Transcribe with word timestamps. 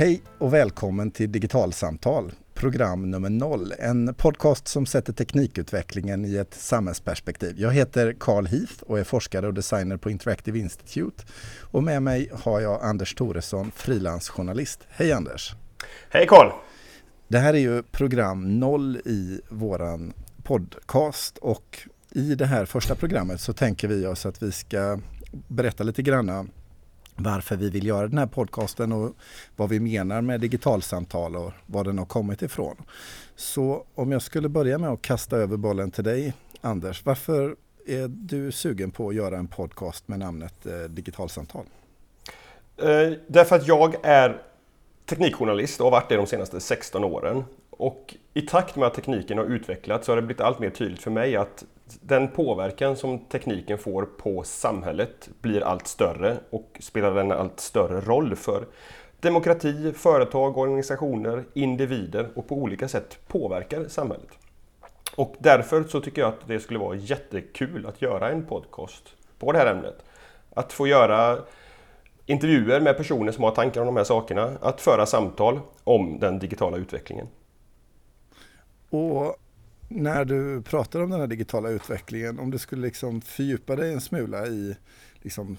Hej 0.00 0.22
och 0.38 0.54
välkommen 0.54 1.10
till 1.10 1.32
Digitalsamtal, 1.32 2.32
program 2.54 3.10
nummer 3.10 3.30
noll. 3.30 3.72
En 3.78 4.14
podcast 4.14 4.68
som 4.68 4.86
sätter 4.86 5.12
teknikutvecklingen 5.12 6.24
i 6.24 6.36
ett 6.36 6.54
samhällsperspektiv. 6.54 7.54
Jag 7.58 7.72
heter 7.72 8.16
Carl 8.20 8.46
Heath 8.46 8.82
och 8.82 8.98
är 8.98 9.04
forskare 9.04 9.46
och 9.46 9.54
designer 9.54 9.96
på 9.96 10.10
Interactive 10.10 10.58
Institute. 10.58 11.24
Och 11.60 11.82
med 11.82 12.02
mig 12.02 12.30
har 12.32 12.60
jag 12.60 12.82
Anders 12.82 13.14
Toresson, 13.14 13.70
frilansjournalist. 13.74 14.80
Hej 14.88 15.12
Anders! 15.12 15.54
Hej 16.10 16.26
Carl! 16.26 16.52
Det 17.28 17.38
här 17.38 17.54
är 17.54 17.58
ju 17.58 17.82
program 17.82 18.58
noll 18.58 18.96
i 18.96 19.40
våran 19.48 20.12
podcast 20.42 21.38
och 21.38 21.78
i 22.10 22.34
det 22.34 22.46
här 22.46 22.64
första 22.64 22.94
programmet 22.94 23.40
så 23.40 23.52
tänker 23.52 23.88
vi 23.88 24.06
oss 24.06 24.26
att 24.26 24.42
vi 24.42 24.52
ska 24.52 25.00
berätta 25.48 25.84
lite 25.84 26.02
granna 26.02 26.46
varför 27.22 27.56
vi 27.56 27.70
vill 27.70 27.86
göra 27.86 28.08
den 28.08 28.18
här 28.18 28.26
podcasten 28.26 28.92
och 28.92 29.12
vad 29.56 29.68
vi 29.68 29.80
menar 29.80 30.20
med 30.20 30.40
digitalsamtal 30.40 31.36
och 31.36 31.52
var 31.66 31.84
den 31.84 31.98
har 31.98 32.06
kommit 32.06 32.42
ifrån. 32.42 32.76
Så 33.36 33.84
om 33.94 34.12
jag 34.12 34.22
skulle 34.22 34.48
börja 34.48 34.78
med 34.78 34.90
att 34.90 35.02
kasta 35.02 35.36
över 35.36 35.56
bollen 35.56 35.90
till 35.90 36.04
dig 36.04 36.34
Anders, 36.60 37.04
varför 37.04 37.56
är 37.86 38.08
du 38.08 38.52
sugen 38.52 38.90
på 38.90 39.08
att 39.08 39.14
göra 39.14 39.38
en 39.38 39.46
podcast 39.46 40.08
med 40.08 40.18
namnet 40.18 40.66
eh, 40.66 40.72
Digitalsamtal? 40.72 41.64
Eh, 42.76 43.12
därför 43.26 43.56
att 43.56 43.66
jag 43.68 43.94
är 44.02 44.42
teknikjournalist 45.06 45.80
och 45.80 45.86
har 45.86 45.90
varit 45.90 46.08
det 46.08 46.16
de 46.16 46.26
senaste 46.26 46.60
16 46.60 47.04
åren. 47.04 47.44
Och 47.80 48.16
i 48.34 48.42
takt 48.42 48.76
med 48.76 48.86
att 48.86 48.94
tekniken 48.94 49.38
har 49.38 49.44
utvecklats 49.44 50.06
så 50.06 50.12
har 50.12 50.16
det 50.16 50.22
blivit 50.22 50.40
allt 50.40 50.58
mer 50.58 50.70
tydligt 50.70 51.02
för 51.02 51.10
mig 51.10 51.36
att 51.36 51.64
den 52.00 52.28
påverkan 52.28 52.96
som 52.96 53.18
tekniken 53.18 53.78
får 53.78 54.02
på 54.02 54.42
samhället 54.42 55.28
blir 55.40 55.60
allt 55.60 55.86
större 55.86 56.36
och 56.50 56.78
spelar 56.80 57.16
en 57.16 57.32
allt 57.32 57.60
större 57.60 58.00
roll 58.00 58.36
för 58.36 58.64
demokrati, 59.20 59.92
företag, 59.96 60.58
organisationer, 60.58 61.44
individer 61.54 62.28
och 62.34 62.48
på 62.48 62.54
olika 62.54 62.88
sätt 62.88 63.18
påverkar 63.26 63.88
samhället. 63.88 64.30
Och 65.16 65.34
därför 65.38 65.84
så 65.84 66.00
tycker 66.00 66.22
jag 66.22 66.28
att 66.28 66.48
det 66.48 66.60
skulle 66.60 66.78
vara 66.78 66.96
jättekul 66.96 67.86
att 67.86 68.02
göra 68.02 68.30
en 68.30 68.46
podcast 68.46 69.04
på 69.38 69.52
det 69.52 69.58
här 69.58 69.66
ämnet. 69.66 70.04
Att 70.54 70.72
få 70.72 70.86
göra 70.86 71.38
intervjuer 72.26 72.80
med 72.80 72.96
personer 72.96 73.32
som 73.32 73.44
har 73.44 73.50
tankar 73.50 73.80
om 73.80 73.86
de 73.86 73.96
här 73.96 74.04
sakerna, 74.04 74.52
att 74.60 74.80
föra 74.80 75.06
samtal 75.06 75.60
om 75.84 76.18
den 76.18 76.38
digitala 76.38 76.76
utvecklingen. 76.76 77.26
Och 78.90 79.36
när 79.88 80.24
du 80.24 80.62
pratar 80.62 81.02
om 81.02 81.10
den 81.10 81.20
här 81.20 81.26
digitala 81.26 81.68
utvecklingen, 81.68 82.38
om 82.38 82.50
du 82.50 82.58
skulle 82.58 82.82
liksom 82.82 83.20
fördjupa 83.20 83.76
dig 83.76 83.92
en 83.92 84.00
smula 84.00 84.46
i 84.46 84.76
liksom 85.22 85.56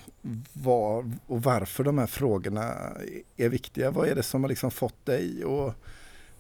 var 0.54 1.12
och 1.28 1.44
varför 1.44 1.84
de 1.84 1.98
här 1.98 2.08
frågorna 2.08 2.74
är 3.38 3.50
viktiga. 3.50 3.92
Vad 3.92 4.08
är 4.08 4.16
det 4.16 4.24
som 4.24 4.44
har 4.44 4.50
liksom 4.50 4.72
fått 4.72 5.06
dig 5.06 5.44
att 5.44 5.76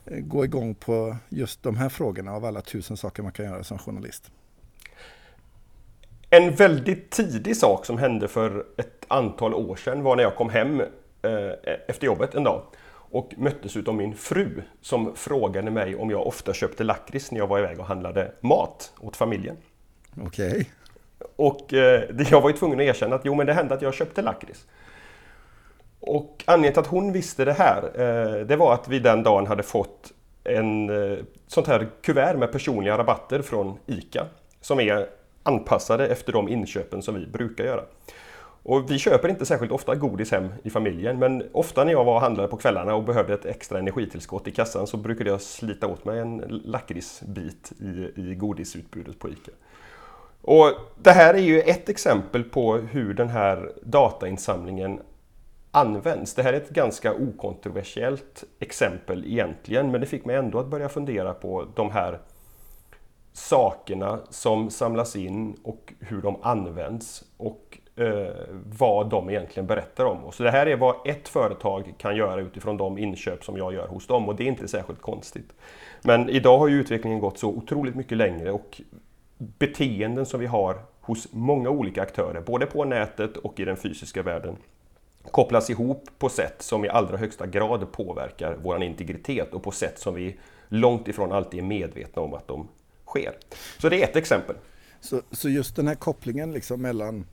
eh, 0.05 0.19
gå 0.19 0.45
igång 0.45 0.75
på 0.75 1.15
just 1.29 1.63
de 1.63 1.75
här 1.75 1.89
frågorna 1.89 2.31
av 2.31 2.45
alla 2.45 2.61
tusen 2.61 2.97
saker 2.97 3.23
man 3.23 3.31
kan 3.31 3.45
göra 3.45 3.63
som 3.63 3.77
journalist? 3.77 4.31
En 6.29 6.55
väldigt 6.55 7.09
tidig 7.09 7.57
sak 7.57 7.85
som 7.85 7.97
hände 7.97 8.27
för 8.27 8.65
ett 8.77 9.05
antal 9.07 9.53
år 9.53 9.75
sedan 9.75 10.03
var 10.03 10.15
när 10.15 10.23
jag 10.23 10.35
kom 10.35 10.49
hem 10.49 10.81
eh, 11.21 11.51
efter 11.87 12.05
jobbet 12.05 12.35
en 12.35 12.43
dag 12.43 12.63
och 13.11 13.33
möttes 13.37 13.77
av 13.87 13.95
min 13.95 14.15
fru 14.15 14.61
som 14.81 15.15
frågade 15.15 15.71
mig 15.71 15.95
om 15.95 16.09
jag 16.09 16.27
ofta 16.27 16.53
köpte 16.53 16.83
lakrits 16.83 17.31
när 17.31 17.39
jag 17.39 17.47
var 17.47 17.59
iväg 17.59 17.79
och 17.79 17.85
handlade 17.85 18.31
mat 18.39 18.93
åt 18.99 19.15
familjen. 19.15 19.57
Okej. 20.21 20.51
Okay. 20.51 20.65
Och 21.35 21.73
eh, 21.73 22.03
jag 22.31 22.41
var 22.41 22.49
ju 22.49 22.55
tvungen 22.55 22.79
att 22.79 22.85
erkänna 22.85 23.15
att 23.15 23.25
jo, 23.25 23.35
men 23.35 23.45
det 23.45 23.53
hände 23.53 23.73
att 23.73 23.81
jag 23.81 23.93
köpte 23.93 24.21
lakrits. 24.21 24.65
Och 25.99 26.43
anledningen 26.47 26.73
till 26.73 26.79
att 26.79 26.87
hon 26.87 27.13
visste 27.13 27.45
det 27.45 27.53
här, 27.53 27.83
eh, 27.83 28.45
det 28.45 28.55
var 28.55 28.73
att 28.73 28.87
vi 28.87 28.99
den 28.99 29.23
dagen 29.23 29.47
hade 29.47 29.63
fått 29.63 30.11
en 30.43 30.89
eh, 30.89 31.17
sånt 31.47 31.67
här 31.67 31.87
kuvert 32.01 32.37
med 32.37 32.51
personliga 32.51 32.97
rabatter 32.97 33.41
från 33.41 33.77
ICA 33.85 34.25
som 34.61 34.79
är 34.79 35.07
anpassade 35.43 36.07
efter 36.07 36.33
de 36.33 36.49
inköpen 36.49 37.01
som 37.01 37.15
vi 37.15 37.27
brukar 37.27 37.63
göra. 37.63 37.83
Och 38.63 38.91
vi 38.91 38.99
köper 38.99 39.29
inte 39.29 39.45
särskilt 39.45 39.71
ofta 39.71 39.95
godis 39.95 40.31
hem 40.31 40.49
i 40.63 40.69
familjen 40.69 41.19
men 41.19 41.43
ofta 41.51 41.83
när 41.83 41.91
jag 41.91 42.03
var 42.03 42.15
och 42.15 42.21
handlade 42.21 42.47
på 42.47 42.57
kvällarna 42.57 42.95
och 42.95 43.03
behövde 43.03 43.33
ett 43.33 43.45
extra 43.45 43.79
energitillskott 43.79 44.47
i 44.47 44.51
kassan 44.51 44.87
så 44.87 44.97
brukade 44.97 45.29
jag 45.29 45.41
slita 45.41 45.87
åt 45.87 46.05
mig 46.05 46.19
en 46.19 46.37
lakritsbit 46.65 47.71
i, 47.79 48.21
i 48.21 48.35
godisutbudet 48.35 49.19
på 49.19 49.29
ICA. 49.29 49.51
Och 50.41 50.71
det 50.97 51.11
här 51.11 51.33
är 51.33 51.39
ju 51.39 51.61
ett 51.61 51.89
exempel 51.89 52.43
på 52.43 52.77
hur 52.77 53.13
den 53.13 53.29
här 53.29 53.71
datainsamlingen 53.83 55.01
används. 55.71 56.33
Det 56.33 56.43
här 56.43 56.53
är 56.53 56.57
ett 56.57 56.69
ganska 56.69 57.13
okontroversiellt 57.13 58.43
exempel 58.59 59.25
egentligen 59.25 59.91
men 59.91 60.01
det 60.01 60.07
fick 60.07 60.25
mig 60.25 60.35
ändå 60.35 60.59
att 60.59 60.67
börja 60.67 60.89
fundera 60.89 61.33
på 61.33 61.67
de 61.75 61.91
här 61.91 62.19
sakerna 63.33 64.19
som 64.29 64.69
samlas 64.69 65.15
in 65.15 65.57
och 65.63 65.93
hur 65.99 66.21
de 66.21 66.37
används 66.41 67.23
och 67.37 67.79
Eh, 68.01 68.33
vad 68.77 69.09
de 69.09 69.29
egentligen 69.29 69.67
berättar 69.67 70.05
om. 70.05 70.25
Och 70.25 70.33
så 70.33 70.43
det 70.43 70.51
här 70.51 70.65
är 70.65 70.75
vad 70.75 70.95
ett 71.05 71.27
företag 71.27 71.93
kan 71.97 72.15
göra 72.15 72.41
utifrån 72.41 72.77
de 72.77 72.97
inköp 72.97 73.43
som 73.43 73.57
jag 73.57 73.73
gör 73.73 73.87
hos 73.87 74.07
dem 74.07 74.29
och 74.29 74.35
det 74.35 74.43
är 74.43 74.47
inte 74.47 74.67
särskilt 74.67 75.01
konstigt. 75.01 75.53
Men 76.01 76.29
idag 76.29 76.57
har 76.57 76.67
ju 76.67 76.79
utvecklingen 76.79 77.19
gått 77.19 77.37
så 77.37 77.49
otroligt 77.49 77.95
mycket 77.95 78.17
längre 78.17 78.51
och 78.51 78.81
beteenden 79.37 80.25
som 80.25 80.39
vi 80.39 80.45
har 80.45 80.77
hos 81.01 81.27
många 81.31 81.69
olika 81.69 82.01
aktörer, 82.01 82.41
både 82.41 82.65
på 82.65 82.85
nätet 82.85 83.37
och 83.37 83.59
i 83.59 83.65
den 83.65 83.77
fysiska 83.77 84.23
världen, 84.23 84.55
kopplas 85.31 85.69
ihop 85.69 86.09
på 86.17 86.29
sätt 86.29 86.61
som 86.61 86.85
i 86.85 86.89
allra 86.89 87.17
högsta 87.17 87.47
grad 87.47 87.91
påverkar 87.91 88.57
vår 88.63 88.83
integritet 88.83 89.53
och 89.53 89.63
på 89.63 89.71
sätt 89.71 89.99
som 89.99 90.15
vi 90.15 90.35
långt 90.67 91.07
ifrån 91.07 91.31
alltid 91.31 91.59
är 91.59 91.63
medvetna 91.63 92.21
om 92.21 92.33
att 92.33 92.47
de 92.47 92.67
sker. 93.05 93.33
Så 93.77 93.89
det 93.89 94.01
är 94.01 94.03
ett 94.03 94.15
exempel. 94.15 94.55
Så, 95.01 95.21
så 95.31 95.49
just 95.49 95.75
den 95.75 95.87
här 95.87 95.95
kopplingen 95.95 96.53
liksom 96.53 96.81
mellan 96.81 97.25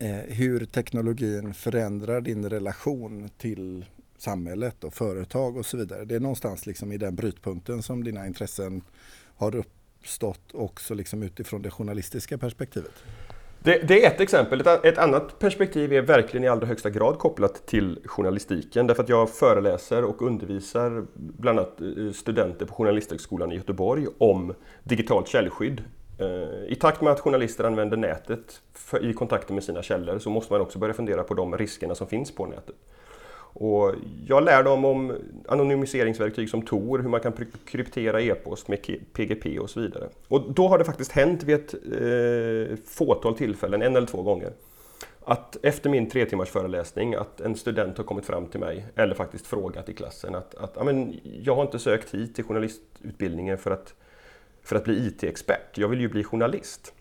Eh, 0.00 0.16
hur 0.16 0.64
teknologin 0.64 1.54
förändrar 1.54 2.20
din 2.20 2.50
relation 2.50 3.30
till 3.38 3.84
samhället 4.18 4.84
och 4.84 4.94
företag 4.94 5.56
och 5.56 5.66
så 5.66 5.76
vidare. 5.76 6.04
Det 6.04 6.14
är 6.14 6.20
någonstans 6.20 6.66
liksom 6.66 6.92
i 6.92 6.98
den 6.98 7.14
brytpunkten 7.14 7.82
som 7.82 8.04
dina 8.04 8.26
intressen 8.26 8.82
har 9.36 9.56
uppstått 9.56 10.50
också 10.52 10.94
liksom 10.94 11.22
utifrån 11.22 11.62
det 11.62 11.70
journalistiska 11.70 12.38
perspektivet. 12.38 12.92
Det, 13.62 13.88
det, 13.88 14.04
är 14.04 14.10
ett 14.10 14.20
exempel. 14.20 14.60
Ett, 14.60 14.84
ett, 14.84 14.98
annat 14.98 15.38
perspektiv 15.38 15.92
är 15.92 16.02
verkligen 16.02 16.44
i 16.44 16.48
allra 16.48 16.66
högsta 16.66 16.90
grad 16.90 17.18
kopplat 17.18 17.66
till 17.66 18.00
journalistiken. 18.04 18.86
Därför 18.86 19.02
att 19.02 19.08
jag 19.08 19.30
föreläser 19.30 20.04
och 20.04 20.22
undervisar 20.22 21.06
bland 21.14 21.58
annat 21.58 21.80
eh, 21.80 22.12
studenter 22.12 22.66
på 22.66 22.74
Journalisthögskolan 22.74 23.52
i 23.52 23.54
Göteborg 23.54 24.06
om 24.18 24.54
digitalt 24.82 25.28
källskydd. 25.28 25.82
Eh, 26.18 26.72
I 26.72 26.74
takt 26.80 27.00
med 27.00 27.12
att 27.12 27.20
journalister 27.20 27.64
använder 27.64 27.96
nätet 27.96 28.60
i 29.00 29.12
kontakten 29.12 29.54
med 29.54 29.64
sina 29.64 29.82
källor 29.82 30.18
så 30.18 30.30
måste 30.30 30.52
man 30.52 30.62
också 30.62 30.78
börja 30.78 30.94
fundera 30.94 31.22
på 31.22 31.34
de 31.34 31.56
riskerna 31.58 31.94
som 31.94 32.06
finns 32.06 32.34
på 32.34 32.46
nätet. 32.46 32.74
Och 33.60 33.94
jag 34.26 34.44
lär 34.44 34.62
dem 34.62 34.84
om 34.84 35.12
anonymiseringsverktyg 35.48 36.50
som 36.50 36.62
Tor, 36.62 36.98
hur 36.98 37.08
man 37.08 37.20
kan 37.20 37.32
kryptera 37.64 38.20
e-post 38.20 38.68
med 38.68 38.78
PGP 39.12 39.58
och 39.58 39.70
så 39.70 39.80
vidare. 39.80 40.08
Och 40.28 40.52
då 40.52 40.68
har 40.68 40.78
det 40.78 40.84
faktiskt 40.84 41.12
hänt 41.12 41.42
vid 41.42 41.54
ett 41.56 41.74
eh, 41.74 42.76
fåtal 42.86 43.36
tillfällen, 43.36 43.82
en 43.82 43.96
eller 43.96 44.06
två 44.06 44.22
gånger, 44.22 44.52
att 45.24 45.56
efter 45.62 45.90
min 45.90 46.10
tre 46.10 46.26
timmars 46.26 46.48
föreläsning 46.48 47.14
att 47.14 47.40
en 47.40 47.56
student 47.56 47.96
har 47.96 48.04
kommit 48.04 48.26
fram 48.26 48.46
till 48.46 48.60
mig 48.60 48.86
eller 48.94 49.14
faktiskt 49.14 49.46
frågat 49.46 49.88
i 49.88 49.94
klassen 49.94 50.34
att, 50.34 50.54
att 50.54 50.76
jag 51.22 51.54
har 51.54 51.62
inte 51.62 51.78
sökt 51.78 52.14
hit 52.14 52.34
till 52.34 52.44
journalistutbildningen 52.44 53.58
för 53.58 53.70
att, 53.70 53.94
för 54.68 54.76
att 54.76 54.84
bli 54.84 55.06
IT-expert, 55.06 55.78
jag 55.78 55.88
vill 55.88 56.00
ju 56.00 56.08
bli 56.08 56.24
journalist. 56.24 56.92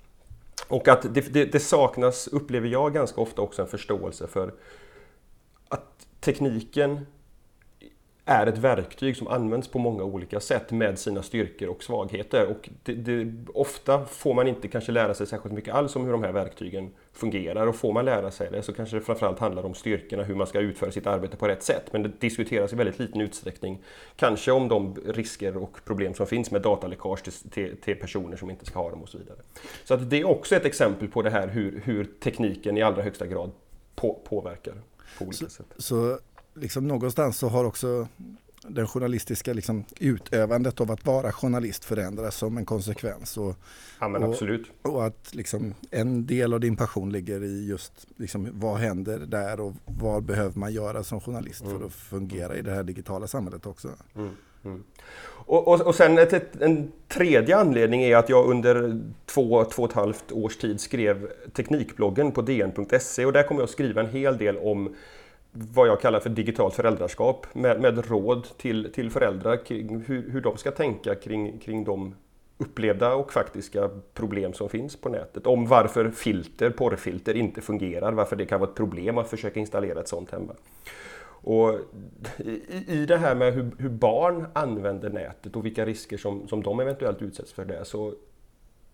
Och 0.67 0.87
att 0.87 1.13
det, 1.13 1.33
det, 1.33 1.45
det 1.45 1.59
saknas, 1.59 2.27
upplever 2.27 2.67
jag 2.67 2.93
ganska 2.93 3.21
ofta 3.21 3.41
också 3.41 3.61
en 3.61 3.67
förståelse 3.67 4.27
för 4.27 4.53
att 5.69 6.07
tekniken 6.19 7.05
är 8.29 8.47
ett 8.47 8.57
verktyg 8.57 9.17
som 9.17 9.27
används 9.27 9.67
på 9.67 9.79
många 9.79 10.03
olika 10.03 10.39
sätt 10.39 10.71
med 10.71 10.99
sina 10.99 11.23
styrkor 11.23 11.69
och 11.69 11.83
svagheter. 11.83 12.47
Och 12.47 12.69
det, 12.83 12.93
det, 12.93 13.33
ofta 13.53 14.05
får 14.05 14.33
man 14.33 14.47
inte 14.47 14.67
kanske 14.67 14.91
lära 14.91 15.13
sig 15.13 15.27
särskilt 15.27 15.55
mycket 15.55 15.73
alls 15.73 15.95
om 15.95 16.05
hur 16.05 16.11
de 16.11 16.23
här 16.23 16.31
verktygen 16.31 16.91
fungerar. 17.13 17.67
Och 17.67 17.75
får 17.75 17.93
man 17.93 18.05
lära 18.05 18.31
sig 18.31 18.49
det 18.51 18.61
så 18.61 18.73
kanske 18.73 18.95
det 18.95 19.01
framförallt 19.01 19.39
handlar 19.39 19.65
om 19.65 19.73
styrkorna, 19.73 20.23
hur 20.23 20.35
man 20.35 20.47
ska 20.47 20.59
utföra 20.59 20.91
sitt 20.91 21.07
arbete 21.07 21.37
på 21.37 21.47
rätt 21.47 21.63
sätt. 21.63 21.93
Men 21.93 22.03
det 22.03 22.11
diskuteras 22.19 22.73
i 22.73 22.75
väldigt 22.75 22.99
liten 22.99 23.21
utsträckning. 23.21 23.83
Kanske 24.15 24.51
om 24.51 24.67
de 24.67 24.95
risker 25.05 25.57
och 25.57 25.79
problem 25.85 26.13
som 26.13 26.27
finns 26.27 26.51
med 26.51 26.61
dataläckage 26.61 27.23
till, 27.23 27.33
till, 27.33 27.77
till 27.77 27.95
personer 27.95 28.37
som 28.37 28.49
inte 28.49 28.65
ska 28.65 28.79
ha 28.79 28.89
dem 28.89 29.01
och 29.01 29.09
så 29.09 29.17
vidare. 29.17 29.37
Så 29.83 29.93
att 29.93 30.09
det 30.09 30.19
är 30.19 30.27
också 30.27 30.55
ett 30.55 30.65
exempel 30.65 31.07
på 31.07 31.21
det 31.21 31.29
här 31.29 31.47
hur, 31.47 31.81
hur 31.85 32.03
tekniken 32.03 32.77
i 32.77 32.81
allra 32.81 33.01
högsta 33.01 33.27
grad 33.27 33.51
på, 33.95 34.19
påverkar 34.23 34.73
på 35.17 35.25
olika 35.25 35.45
så, 35.45 35.49
sätt. 35.49 35.73
Så 35.77 36.19
liksom 36.59 36.87
någonstans 36.87 37.37
så 37.37 37.47
har 37.47 37.65
också 37.65 38.07
den 38.67 38.87
journalistiska 38.87 39.53
liksom, 39.53 39.83
utövandet 39.99 40.81
av 40.81 40.91
att 40.91 41.05
vara 41.05 41.31
journalist 41.31 41.85
förändras 41.85 42.35
som 42.35 42.57
en 42.57 42.65
konsekvens. 42.65 43.37
Och, 43.37 43.55
ja, 43.99 44.07
men 44.07 44.23
absolut. 44.23 44.71
och, 44.81 44.95
och 44.95 45.05
att 45.05 45.35
liksom, 45.35 45.73
en 45.91 46.25
del 46.25 46.53
av 46.53 46.59
din 46.59 46.75
passion 46.75 47.11
ligger 47.11 47.43
i 47.43 47.67
just 47.67 48.07
liksom, 48.15 48.49
vad 48.53 48.77
händer 48.77 49.19
där 49.19 49.59
och 49.59 49.73
vad 49.85 50.23
behöver 50.23 50.59
man 50.59 50.73
göra 50.73 51.03
som 51.03 51.21
journalist 51.21 51.61
mm. 51.61 51.79
för 51.79 51.85
att 51.85 51.93
fungera 51.93 52.55
i 52.55 52.61
det 52.61 52.71
här 52.71 52.83
digitala 52.83 53.27
samhället 53.27 53.65
också. 53.65 53.89
Mm. 54.15 54.29
Mm. 54.65 54.83
Och, 55.45 55.67
och, 55.67 55.81
och 55.81 55.95
sen 55.95 56.17
ett, 56.17 56.33
ett, 56.33 56.61
en 56.61 56.91
tredje 57.07 57.57
anledning 57.57 58.01
är 58.01 58.17
att 58.17 58.29
jag 58.29 58.49
under 58.49 59.01
två, 59.25 59.63
två 59.63 59.83
och 59.83 59.89
ett 59.89 59.95
halvt 59.95 60.31
års 60.31 60.57
tid 60.57 60.79
skrev 60.79 61.27
Teknikbloggen 61.53 62.31
på 62.31 62.41
dn.se 62.41 63.25
och 63.25 63.33
där 63.33 63.43
kommer 63.43 63.61
jag 63.61 63.65
att 63.65 63.71
skriva 63.71 64.01
en 64.01 64.09
hel 64.09 64.37
del 64.37 64.57
om 64.57 64.95
vad 65.73 65.87
jag 65.87 66.01
kallar 66.01 66.19
för 66.19 66.29
digitalt 66.29 66.73
föräldraskap 66.73 67.47
med, 67.53 67.81
med 67.81 68.09
råd 68.09 68.47
till, 68.57 68.91
till 68.93 69.11
föräldrar 69.11 69.65
kring 69.65 70.03
hur, 70.07 70.31
hur 70.31 70.41
de 70.41 70.57
ska 70.57 70.71
tänka 70.71 71.15
kring, 71.15 71.59
kring 71.59 71.83
de 71.83 72.15
upplevda 72.57 73.13
och 73.13 73.33
faktiska 73.33 73.89
problem 74.13 74.53
som 74.53 74.69
finns 74.69 74.95
på 74.95 75.09
nätet. 75.09 75.47
Om 75.47 75.67
varför 75.67 76.09
filter, 76.09 76.69
porrfilter 76.69 77.33
inte 77.35 77.61
fungerar, 77.61 78.11
varför 78.11 78.35
det 78.35 78.45
kan 78.45 78.59
vara 78.59 78.69
ett 78.69 78.75
problem 78.75 79.17
att 79.17 79.29
försöka 79.29 79.59
installera 79.59 79.99
ett 79.99 80.07
sånt 80.07 80.31
hemma. 80.31 80.53
Och 81.47 81.79
i, 82.87 83.05
det 83.05 83.17
här 83.17 83.35
med 83.35 83.53
hur, 83.53 83.71
hur, 83.77 83.89
barn 83.89 84.47
använder 84.53 85.09
nätet 85.09 85.55
och 85.55 85.65
vilka 85.65 85.85
risker 85.85 86.17
som, 86.17 86.47
som 86.47 86.63
de 86.63 86.79
eventuellt 86.79 87.21
utsätts 87.21 87.53
för 87.53 87.65
det 87.65 87.85
så, 87.85 88.13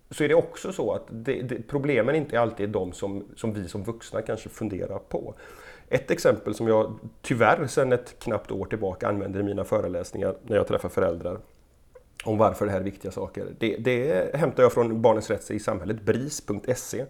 så 0.10 0.24
är 0.24 0.28
det 0.28 0.36
också 0.36 0.74
så 0.74 0.94
att 0.94 1.04
det, 1.10 1.42
det, 1.42 1.68
problemen 1.68 2.16
inte 2.16 2.40
alltid 2.40 2.70
är 2.70 2.74
de 2.74 2.92
som, 2.92 3.24
som 3.36 3.54
vi 3.54 3.68
som 3.68 3.84
vuxna 3.84 4.22
kanske 4.22 4.50
funderar 4.50 5.00
på. 5.00 5.36
Ett 5.90 6.12
exempel 6.12 6.56
som 6.56 6.68
jag 6.68 7.00
tyvärr 7.22 7.68
sedan 7.68 7.94
ett 7.94 8.20
knappt 8.20 8.52
år 8.52 8.66
tillbaka 8.66 9.08
använder 9.08 9.40
i 9.40 9.44
mina 9.44 9.64
föreläsningar 9.64 10.36
när 10.44 10.56
jag 10.56 10.68
träffar 10.68 10.90
föräldrar 10.90 11.40
om 12.24 12.38
varför 12.38 12.66
det 12.66 12.72
här 12.72 12.80
är 12.80 12.84
viktiga 12.84 13.12
saker. 13.12 13.48
Det, 13.60 13.78
det 13.78 14.36
hämtar 14.36 14.64
jag 14.64 14.74
från 14.74 15.02
Barnens 15.02 15.30
rätt 15.30 15.52
i 15.52 15.60
samhället, 15.60 16.02
bris.se. 16.02 17.06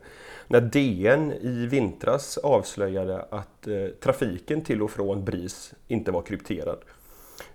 När 0.47 0.61
DN 0.61 1.31
i 1.31 1.65
vintras 1.65 2.37
avslöjade 2.37 3.21
att 3.29 3.67
eh, 3.67 3.87
trafiken 3.99 4.61
till 4.61 4.81
och 4.81 4.91
från 4.91 5.25
BRIS 5.25 5.73
inte 5.87 6.11
var 6.11 6.21
krypterad. 6.21 6.77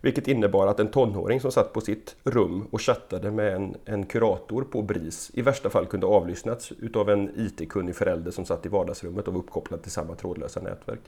Vilket 0.00 0.28
innebar 0.28 0.66
att 0.66 0.80
en 0.80 0.88
tonåring 0.88 1.40
som 1.40 1.52
satt 1.52 1.72
på 1.72 1.80
sitt 1.80 2.16
rum 2.24 2.66
och 2.70 2.80
chattade 2.82 3.30
med 3.30 3.54
en, 3.54 3.76
en 3.84 4.06
kurator 4.06 4.62
på 4.62 4.82
BRIS 4.82 5.30
i 5.34 5.42
värsta 5.42 5.70
fall 5.70 5.86
kunde 5.86 6.06
avlyssnats 6.06 6.72
utav 6.72 7.10
en 7.10 7.30
IT-kunnig 7.36 7.96
förälder 7.96 8.30
som 8.30 8.44
satt 8.44 8.66
i 8.66 8.68
vardagsrummet 8.68 9.28
och 9.28 9.34
var 9.34 9.40
uppkopplad 9.40 9.82
till 9.82 9.92
samma 9.92 10.14
trådlösa 10.14 10.60
nätverk. 10.60 11.00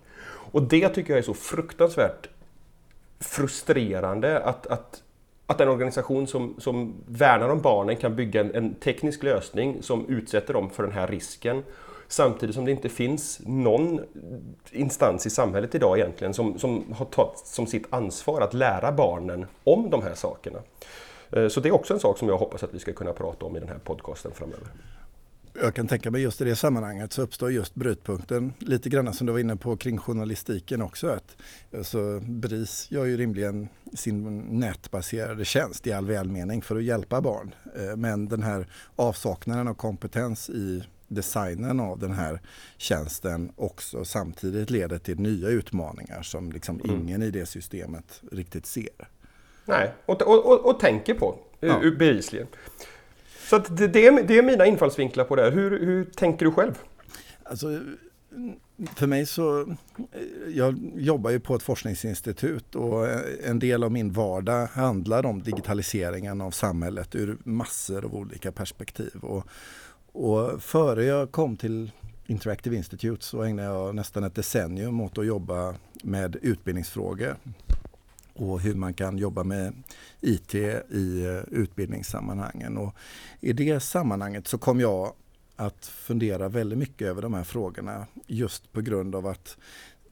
Och 0.53 0.63
det 0.63 0.89
tycker 0.89 1.13
jag 1.13 1.19
är 1.19 1.23
så 1.23 1.35
fruktansvärt 1.35 2.29
frustrerande 3.21 4.41
att, 4.41 4.67
att 4.67 5.03
att 5.51 5.61
en 5.61 5.69
organisation 5.69 6.27
som, 6.27 6.55
som 6.59 6.95
värnar 7.07 7.49
om 7.49 7.61
barnen 7.61 7.97
kan 7.97 8.17
bygga 8.17 8.41
en, 8.41 8.55
en, 8.55 8.75
teknisk 8.75 9.23
lösning 9.23 9.83
som 9.83 10.09
utsätter 10.09 10.55
dem 10.55 10.71
för 10.71 10.83
den 10.83 10.93
här 10.93 11.07
risken. 11.07 11.63
Samtidigt 12.11 12.55
som 12.55 12.65
det 12.65 12.71
inte 12.71 12.89
finns 12.89 13.41
någon 13.47 14.01
instans 14.71 15.27
i 15.27 15.31
samhället 15.31 15.75
idag 15.75 15.99
egentligen 15.99 16.35
som, 16.35 16.59
som 16.59 16.93
har 16.93 17.07
tagit 17.07 17.39
som 17.39 17.67
sitt 17.67 17.87
ansvar 17.91 18.41
att 18.41 18.55
lära 18.55 18.93
barnen 18.93 19.47
om 19.65 19.91
de 19.91 20.03
här 20.03 20.15
sakerna. 20.15 20.59
Eh, 21.33 21.49
så 21.49 21.61
det 21.61 21.69
är 21.69 21.73
också 21.73 21.95
en 21.95 22.01
sak 22.01 22.19
som 22.19 22.29
jag 22.29 22.39
hoppas 22.39 22.63
att 22.63 22.75
vi 22.75 22.79
ska 22.79 22.93
kunna 22.93 23.13
prata 23.13 23.47
om 23.47 23.57
i 23.57 23.61
den 23.61 23.69
här 23.69 23.79
podcasten 23.79 24.33
framöver. 24.35 24.67
Jag 25.63 25.75
kan 25.75 25.89
tänka 25.89 26.11
mig 26.11 26.23
just 26.23 26.41
i 26.41 26.45
det 26.45 26.57
sammanhanget 26.57 27.13
så 27.13 27.23
uppstår 27.23 27.53
just 27.53 27.75
brytpunkten 27.75 28.53
lite 28.59 28.89
grann 28.89 29.15
som 29.15 29.27
du 29.27 29.33
var 29.33 29.41
inne 29.41 29.57
på 29.57 29.77
kring 29.77 29.99
journalistiken 29.99 30.83
också. 30.83 31.09
Att, 31.09 31.37
alltså, 31.77 32.21
BRIS 32.21 32.91
gör 32.91 33.05
ju 33.05 33.17
rimligen 33.17 33.69
sin 33.95 34.39
nätbaserade 34.41 35.45
tjänst 35.45 35.87
i 35.87 35.93
all 35.93 36.07
välmening 36.07 36.63
för 36.63 36.77
att 36.77 36.85
hjälpa 36.85 37.21
barn. 37.21 37.55
Eh, 37.77 37.97
men 37.97 38.29
den 38.29 38.43
här 38.43 38.67
avsaknaden 38.97 39.69
av 39.69 39.75
kompetens 39.75 40.51
i 40.51 40.83
designen 41.11 41.81
av 41.81 41.99
den 41.99 42.13
här 42.13 42.41
tjänsten 42.77 43.53
också 43.57 44.05
samtidigt 44.05 44.71
leder 44.71 44.99
till 44.99 45.21
nya 45.21 45.49
utmaningar 45.49 46.23
som 46.23 46.53
liksom 46.53 46.81
mm. 46.81 46.97
ingen 46.97 47.23
i 47.23 47.31
det 47.31 47.47
systemet 47.47 48.23
riktigt 48.33 48.67
ser. 48.67 49.09
Nej, 49.65 49.93
och, 50.07 50.23
och, 50.23 50.67
och, 50.71 50.81
tänker 50.81 51.15
på 51.15 51.39
ja. 51.61 51.81
bevisligen. 51.99 52.47
Så 53.49 53.59
det, 53.59 53.89
det, 53.89 54.07
är, 54.07 54.23
det 54.23 54.39
är 54.39 54.43
mina 54.43 54.67
infallsvinklar 54.67 55.25
på 55.25 55.37
det 55.37 55.43
här. 55.43 55.51
Hur, 55.51 55.71
hur 55.87 56.05
tänker 56.05 56.47
du 56.47 56.53
själv? 56.53 56.79
Alltså, 57.43 57.81
för 58.97 59.07
mig 59.07 59.27
så, 59.27 59.77
jag 60.49 60.79
jobbar 60.97 61.31
ju 61.31 61.41
på 61.41 61.55
ett 61.55 61.63
forskningsinstitut 61.63 62.75
och 62.75 63.09
en 63.45 63.59
del 63.59 63.85
av 63.85 63.93
min 63.93 64.13
vardag 64.13 64.67
handlar 64.67 65.27
om 65.27 65.43
digitaliseringen 65.43 66.41
av 66.41 66.51
samhället 66.51 67.15
ur 67.15 67.39
massor 67.45 68.05
av 68.05 68.15
olika 68.15 68.53
perspektiv. 68.53 69.17
Och, 69.23 69.47
och 70.13 70.63
före 70.63 71.05
jag 71.05 71.33
kom 71.33 71.57
till 71.57 71.91
Interactive 72.27 72.77
Institute 72.77 73.25
så 73.25 73.43
ägnade 73.43 73.69
jag 73.69 73.95
nästan 73.95 74.25
ett 74.25 74.35
decennium 74.35 75.01
åt 75.01 75.19
att 75.19 75.27
jobba 75.27 75.75
med 76.03 76.37
utbildningsfrågor 76.43 77.37
och 78.35 78.61
hur 78.61 78.75
man 78.75 78.95
kan 78.95 79.19
jobba 79.19 79.45
med 79.45 79.73
IT 80.21 80.55
i 80.55 81.27
eh, 81.27 81.59
utbildningssammanhangen. 81.59 82.79
Och 82.79 82.95
I 83.41 83.53
det 83.53 83.81
sammanhanget 83.81 84.49
så 84.49 84.59
kom 84.59 84.81
jag 84.81 85.13
att 85.57 85.87
fundera 85.87 86.49
väldigt 86.49 86.79
mycket 86.79 87.09
över 87.09 87.23
de 87.23 87.35
här 87.35 87.45
frågorna 87.45 88.07
just 88.27 88.73
på 88.73 88.81
grund 88.81 89.15
av 89.15 89.27
att 89.27 89.57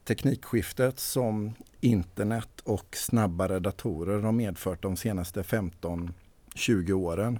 teknikskiftet 0.03 0.99
som 0.99 1.53
internet 1.81 2.61
och 2.63 2.95
snabbare 2.97 3.59
datorer 3.59 4.19
har 4.19 4.31
medfört 4.31 4.81
de 4.81 4.97
senaste 4.97 5.41
15-20 5.41 6.91
åren 6.91 7.39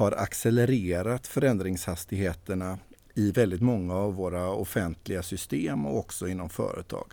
har 0.00 0.12
accelererat 0.12 1.26
förändringshastigheterna 1.26 2.78
i 3.14 3.30
väldigt 3.30 3.60
många 3.60 3.94
av 3.94 4.14
våra 4.14 4.48
offentliga 4.50 5.22
system 5.22 5.86
och 5.86 5.98
också 5.98 6.28
inom 6.28 6.50
företag. 6.50 7.12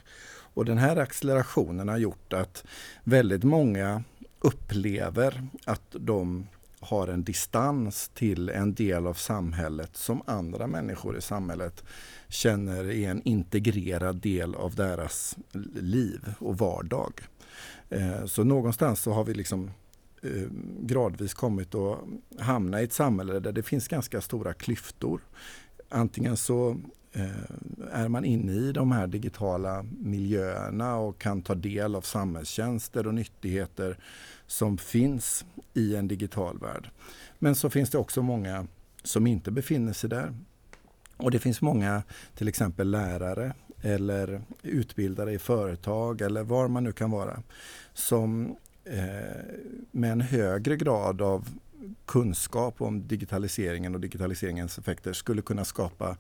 Och 0.54 0.66
den 0.66 0.78
här 0.78 0.98
accelerationen 0.98 1.90
har 1.90 1.98
gjort 1.98 2.34
att 2.34 2.64
väldigt 3.04 3.44
många 3.44 4.04
upplever 4.40 5.48
att 5.66 5.82
de 5.92 6.48
har 6.80 7.08
en 7.08 7.24
distans 7.24 8.12
till 8.14 8.50
en 8.50 8.74
del 8.74 9.08
av 9.08 9.14
samhället 9.14 9.98
som 9.98 10.22
andra 10.26 10.68
människor 10.68 11.18
i 11.18 11.22
samhället 11.22 11.84
känner 12.28 12.92
är 12.92 13.10
en 13.10 13.22
integrerad 13.24 14.16
del 14.16 14.56
av 14.56 14.76
deras 14.76 15.38
liv 15.76 16.34
och 16.40 16.58
vardag. 16.58 17.22
Eh, 17.90 18.26
så 18.26 18.44
någonstans 18.44 19.02
så 19.02 19.12
har 19.12 19.24
vi 19.24 19.34
liksom 19.34 19.72
Eh, 20.22 20.48
gradvis 20.80 21.34
kommit 21.34 21.76
att 21.76 22.00
hamna 22.40 22.82
i 22.82 22.84
ett 22.84 22.94
samhälle 22.94 23.40
där 23.40 23.52
det 23.52 23.64
finns 23.64 23.88
ganska 23.88 24.22
stora 24.22 24.54
klyftor. 24.54 25.22
Antingen 25.90 26.38
så 26.38 26.78
eh, 27.12 27.92
är 27.92 28.08
man 28.08 28.26
inne 28.26 28.52
i 28.52 28.72
de 28.72 28.92
här 28.92 29.08
digitala 29.08 29.86
miljöerna 30.00 30.96
och 30.96 31.20
kan 31.20 31.42
ta 31.42 31.56
del 31.56 31.96
av 31.96 32.02
samhällstjänster 32.02 33.08
och 33.08 33.14
nyttigheter 33.14 33.98
som 34.48 34.78
finns 34.78 35.46
i 35.74 35.96
en 35.96 36.08
digital 36.08 36.60
värld. 36.60 36.90
Men 37.40 37.56
så 37.56 37.70
finns 37.70 37.90
det 37.90 37.98
också 37.98 38.22
många 38.22 38.68
som 39.04 39.28
inte 39.28 39.52
befinner 39.52 39.94
sig 39.94 40.10
där. 40.10 40.34
Och 41.18 41.32
det 41.32 41.40
finns 41.40 41.62
många, 41.62 42.04
till 42.36 42.48
exempel 42.48 42.92
lärare 42.92 43.54
eller 43.82 44.42
utbildare 44.64 45.34
i 45.34 45.40
företag 45.40 46.22
eller 46.22 46.44
var 46.44 46.68
man 46.68 46.84
nu 46.84 46.92
kan 46.92 47.12
vara, 47.12 47.44
som 47.94 48.56
Eh, 48.92 49.44
med 49.92 50.12
en 50.12 50.22
högre 50.22 50.76
grad 50.76 51.22
av 51.22 51.48
kunskap 52.06 52.82
om 52.82 53.08
digitaliseringen 53.08 53.96
och 53.96 54.02
digitaliseringens 54.02 54.78
effekter 54.78 55.14
skulle 55.14 55.42
kunna 55.42 55.66
skapa 55.66 56.18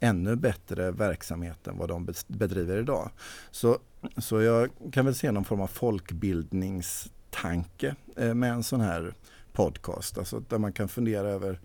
ännu 0.00 0.36
bättre 0.36 0.90
verksamhet 0.90 1.66
än 1.66 1.78
vad 1.78 1.88
de 1.88 2.08
bedriver 2.26 2.78
idag. 2.78 3.10
Så, 3.50 3.78
så 4.16 4.40
jag 4.40 4.70
kan 4.92 5.04
väl 5.04 5.14
se 5.14 5.32
någon 5.32 5.44
form 5.44 5.60
av 5.60 5.66
folkbildningstanke 5.66 7.94
eh, 8.16 8.34
med 8.34 8.52
en 8.52 8.62
sån 8.62 8.80
här 8.80 9.14
podcast. 9.52 10.18
Alltså 10.18 10.40
där 10.40 10.58
man 10.58 10.72
kan 10.72 10.88
fundera 10.88 11.28
över 11.28 11.60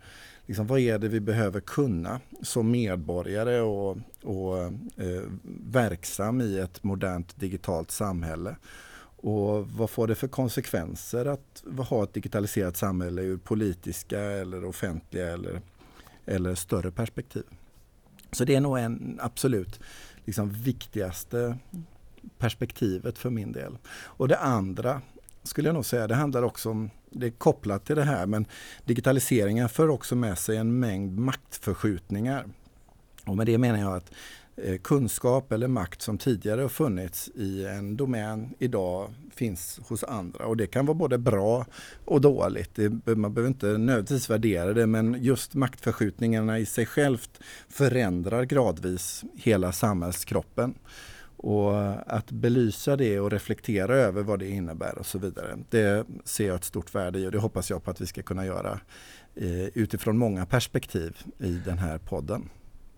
liksom, 0.45 0.67
vad 0.67 0.79
är 0.79 0.99
det 0.99 1.07
vi 1.07 1.19
behöver 1.19 1.59
kunna 1.59 2.19
som 2.41 2.71
medborgare 2.71 3.61
och, 3.61 3.97
och 4.23 4.63
eh, 4.63 4.71
verksam 5.71 6.41
i 6.41 6.59
ett 6.59 6.83
modernt 6.83 7.39
digitalt 7.39 7.91
samhälle. 7.91 8.55
Och 9.25 9.67
vad 9.67 9.89
får 9.89 10.07
det 10.07 10.15
för 10.15 10.27
konsekvenser 10.27 11.25
att 11.25 11.63
ha 11.89 12.03
ett 12.03 12.13
digitaliserat 12.13 12.77
samhälle 12.77 13.21
ur 13.21 13.37
politiska 13.37 14.21
eller 14.21 14.65
offentliga 14.65 15.33
eller, 15.33 15.61
eller 16.25 16.55
större 16.55 16.91
perspektiv? 16.91 17.43
Så 18.31 18.45
det 18.45 18.55
är 18.55 18.61
nog 18.61 18.77
en 18.77 19.19
absolut 19.21 19.79
liksom, 20.25 20.49
viktigaste 20.49 21.57
perspektivet 22.37 23.17
för 23.17 23.29
min 23.29 23.51
del. 23.51 23.77
Och 23.95 24.27
det 24.27 24.37
andra 24.37 25.01
skulle 25.43 25.67
jag 25.67 25.73
nog 25.73 25.85
säga, 25.85 26.07
det 26.07 26.15
handlar 26.15 26.43
också 26.43 26.69
om, 26.69 26.89
det 27.09 27.27
är 27.27 27.31
kopplat 27.31 27.85
till 27.85 27.95
det 27.95 28.03
här, 28.03 28.25
men 28.25 28.45
digitaliseringen 28.83 29.69
för 29.69 29.89
också 29.89 30.15
med 30.15 30.37
sig 30.37 30.57
en 30.57 30.79
mängd 30.79 31.19
maktförskjutningar. 31.19 32.45
Och 33.25 33.37
med 33.37 33.45
det 33.45 33.57
menar 33.57 33.79
jag 33.79 33.95
att 33.95 34.11
eh, 34.55 34.77
kunskap 34.77 35.51
eller 35.51 35.67
makt 35.67 36.01
som 36.01 36.17
tidigare 36.17 36.61
har 36.61 36.69
funnits 36.69 37.29
i 37.35 37.65
en 37.65 37.97
domän 37.97 38.53
idag 38.59 39.13
finns 39.35 39.79
hos 39.87 40.03
andra. 40.03 40.45
Och 40.45 40.57
det 40.57 40.67
kan 40.67 40.85
vara 40.85 40.95
både 40.95 41.17
bra 41.17 41.65
och 42.05 42.21
dåligt. 42.21 42.75
Det, 42.75 43.15
man 43.15 43.33
behöver 43.33 43.47
inte 43.47 43.65
nödvändigtvis 43.65 44.29
värdera 44.29 44.73
det 44.73 44.87
men 44.87 45.17
just 45.23 45.53
maktförskjutningarna 45.53 46.59
i 46.59 46.65
sig 46.65 46.85
självt 46.85 47.39
förändrar 47.69 48.43
gradvis 48.43 49.23
hela 49.35 49.71
samhällskroppen. 49.71 50.73
Och 51.37 51.73
att 52.13 52.31
belysa 52.31 52.95
det 52.95 53.19
och 53.19 53.31
reflektera 53.31 53.95
över 53.95 54.23
vad 54.23 54.39
det 54.39 54.49
innebär 54.49 54.97
och 54.97 55.05
så 55.05 55.19
vidare. 55.19 55.57
Det 55.69 56.07
ser 56.23 56.47
jag 56.47 56.55
ett 56.55 56.63
stort 56.63 56.95
värde 56.95 57.19
i 57.19 57.27
och 57.27 57.31
det 57.31 57.37
hoppas 57.37 57.69
jag 57.69 57.83
på 57.83 57.91
att 57.91 58.01
vi 58.01 58.05
ska 58.05 58.21
kunna 58.21 58.45
göra 58.45 58.79
eh, 59.35 59.65
utifrån 59.65 60.17
många 60.17 60.45
perspektiv 60.45 61.17
i 61.39 61.51
den 61.51 61.77
här 61.77 61.97
podden. 61.97 62.49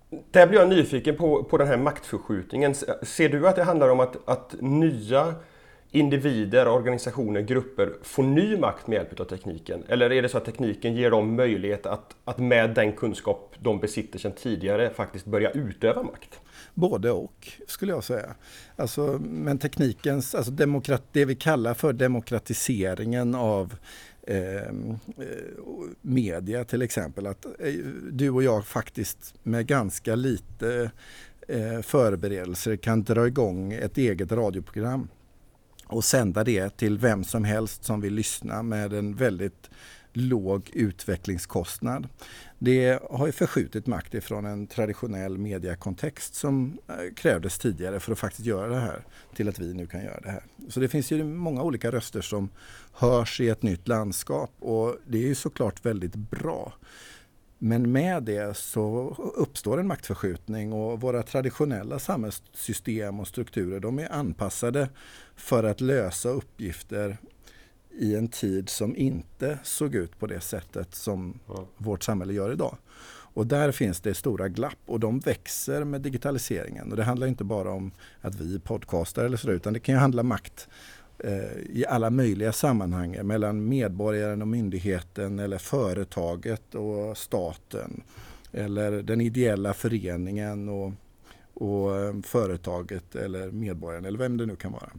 Där 0.10 0.48
blir 0.48 0.60
jag 0.60 0.70
nyfiken 0.70 1.16
på, 1.16 1.44
på 1.44 1.58
den 1.58 1.68
här 1.68 1.78
maktförskjutningen. 1.78 2.76
Ser 3.02 3.30
du 3.30 3.48
att 3.48 3.56
det 3.56 3.64
handlar 3.64 3.90
om 3.90 4.00
att, 4.00 4.30
att 4.30 4.56
nya 4.60 5.36
individer, 5.92 6.68
organisationer, 6.68 7.42
grupper 7.42 7.94
får 8.04 8.24
ny 8.24 8.58
makt 8.58 8.88
med 8.88 8.96
hjälp 8.96 9.20
av 9.20 9.26
tekniken? 9.26 9.84
Eller 9.88 10.12
är 10.12 10.22
det 10.22 10.30
så 10.30 10.38
att 10.38 10.46
tekniken 10.46 10.96
ger 10.96 11.12
dem 11.12 11.36
möjlighet 11.36 11.86
att, 11.86 12.16
att 12.26 12.38
med 12.38 12.70
den 12.70 12.94
kunskap 12.94 13.56
de 13.60 13.80
besitter 13.80 14.20
sedan 14.20 14.32
tidigare 14.32 14.90
faktiskt 14.90 15.26
börja 15.26 15.52
utöva 15.52 16.04
makt? 16.04 16.40
Både 16.74 17.12
och 17.12 17.52
skulle 17.68 17.92
jag 17.92 18.04
säga. 18.04 18.36
Alltså, 18.76 19.20
men 19.22 19.58
teknikens, 19.58 20.36
alltså 20.36 20.52
demokrat, 20.52 21.04
det 21.12 21.26
vi 21.26 21.36
kallar 21.36 21.74
för 21.74 21.94
demokratiseringen 21.94 23.36
av 23.36 23.76
Ehm, 24.28 25.00
eh, 25.18 25.26
media 26.02 26.64
till 26.64 26.82
exempel. 26.82 27.28
Att 27.28 27.46
eh, 27.46 27.74
du 28.12 28.30
och 28.30 28.44
jag 28.44 28.66
faktiskt 28.66 29.34
med 29.44 29.68
ganska 29.68 30.16
lite 30.16 30.92
eh, 31.48 31.82
förberedelser 31.82 32.76
kan 32.76 33.04
dra 33.04 33.28
igång 33.28 33.74
ett 33.74 33.98
eget 33.98 34.32
radioprogram 34.32 35.08
och 35.86 36.04
sända 36.04 36.44
det 36.44 36.78
till 36.78 36.98
vem 36.98 37.24
som 37.24 37.44
helst 37.44 37.84
som 37.84 38.02
vill 38.02 38.14
lyssna 38.14 38.64
med 38.64 38.94
en 38.94 39.16
väldigt 39.16 39.70
låg 40.18 40.70
utvecklingskostnad. 40.74 42.08
Det 42.60 43.00
har 43.10 43.26
ju 43.26 43.32
förskjutit 43.32 43.88
makt 43.88 44.14
ifrån 44.14 44.46
en 44.46 44.68
traditionell 44.68 45.38
mediakontext 45.38 46.36
som 46.36 46.78
eh, 46.88 47.14
krävdes 47.16 47.60
tidigare 47.60 48.00
för 48.00 48.12
att 48.12 48.20
faktiskt 48.20 48.48
göra 48.48 48.68
det 48.68 48.80
här 48.80 49.06
till 49.36 49.50
att 49.50 49.60
vi 49.60 49.74
nu 49.74 49.88
kan 49.88 50.04
göra 50.04 50.20
det 50.20 50.30
här. 50.30 50.44
Så 50.70 50.80
det 50.80 50.88
finns 50.88 51.12
ju 51.12 51.24
många 51.24 51.64
olika 51.64 51.92
röster 51.92 52.22
som 52.22 52.50
hörs 52.94 53.42
i 53.42 53.50
ett 53.50 53.64
nytt 53.64 53.88
landskap 53.88 54.52
och 54.60 54.96
det 55.08 55.18
är 55.18 55.28
ju 55.28 55.36
såklart 55.36 55.86
väldigt 55.86 56.16
bra. 56.16 56.74
Men 57.60 57.92
med 57.92 58.24
det 58.24 58.58
så 58.58 59.16
uppstår 59.36 59.80
en 59.80 59.88
maktförskjutning 59.88 60.74
och 60.74 61.02
våra 61.02 61.24
traditionella 61.24 62.00
samhällssystem 62.00 63.20
och 63.20 63.28
strukturer 63.28 63.80
de 63.80 64.00
är 64.00 64.12
anpassade 64.12 64.90
för 65.36 65.64
att 65.64 65.82
lösa 65.82 66.30
uppgifter 66.30 67.18
i 67.98 68.16
en 68.16 68.28
tid 68.28 68.70
som 68.70 68.96
inte 68.96 69.60
såg 69.64 69.96
ut 69.96 70.20
på 70.20 70.28
det 70.28 70.42
sättet 70.42 70.96
som 70.96 71.40
ja. 71.48 71.68
vårt 71.78 72.04
samhälle 72.04 72.34
gör 72.34 72.52
idag. 72.52 72.78
Och 73.38 73.48
där 73.48 73.72
finns 73.72 74.00
det 74.00 74.14
stora 74.14 74.48
glapp 74.48 74.80
och 74.86 75.00
de 75.00 75.20
växer 75.20 75.84
med 75.84 76.02
digitaliseringen. 76.02 76.92
Och 76.92 76.98
det 76.98 77.04
handlar 77.04 77.28
inte 77.28 77.44
bara 77.44 77.72
om 77.72 77.92
att 78.22 78.36
vi 78.36 78.60
podcastar 78.60 79.26
eller 79.26 79.38
så 79.38 79.52
utan 79.52 79.74
det 79.74 79.80
kan 79.80 79.96
ju 79.96 80.00
handla 80.00 80.24
makt 80.24 80.68
eh, 81.20 81.58
i 81.70 81.86
alla 81.90 82.10
möjliga 82.10 82.52
sammanhang 82.52 83.20
mellan 83.24 83.70
medborgaren 83.70 84.42
och 84.42 84.48
myndigheten 84.48 85.40
eller 85.40 85.58
företaget 85.58 86.76
och 86.76 87.18
staten. 87.18 88.04
Eller 88.52 88.92
den 88.92 89.22
ideella 89.22 89.74
föreningen 89.74 90.70
och, 90.70 90.94
och 91.54 91.98
eh, 92.00 92.16
företaget 92.24 93.16
eller 93.16 93.52
medborgaren 93.52 94.06
eller 94.06 94.20
vem 94.20 94.38
det 94.38 94.46
nu 94.46 94.56
kan 94.56 94.72
vara. 94.72 94.90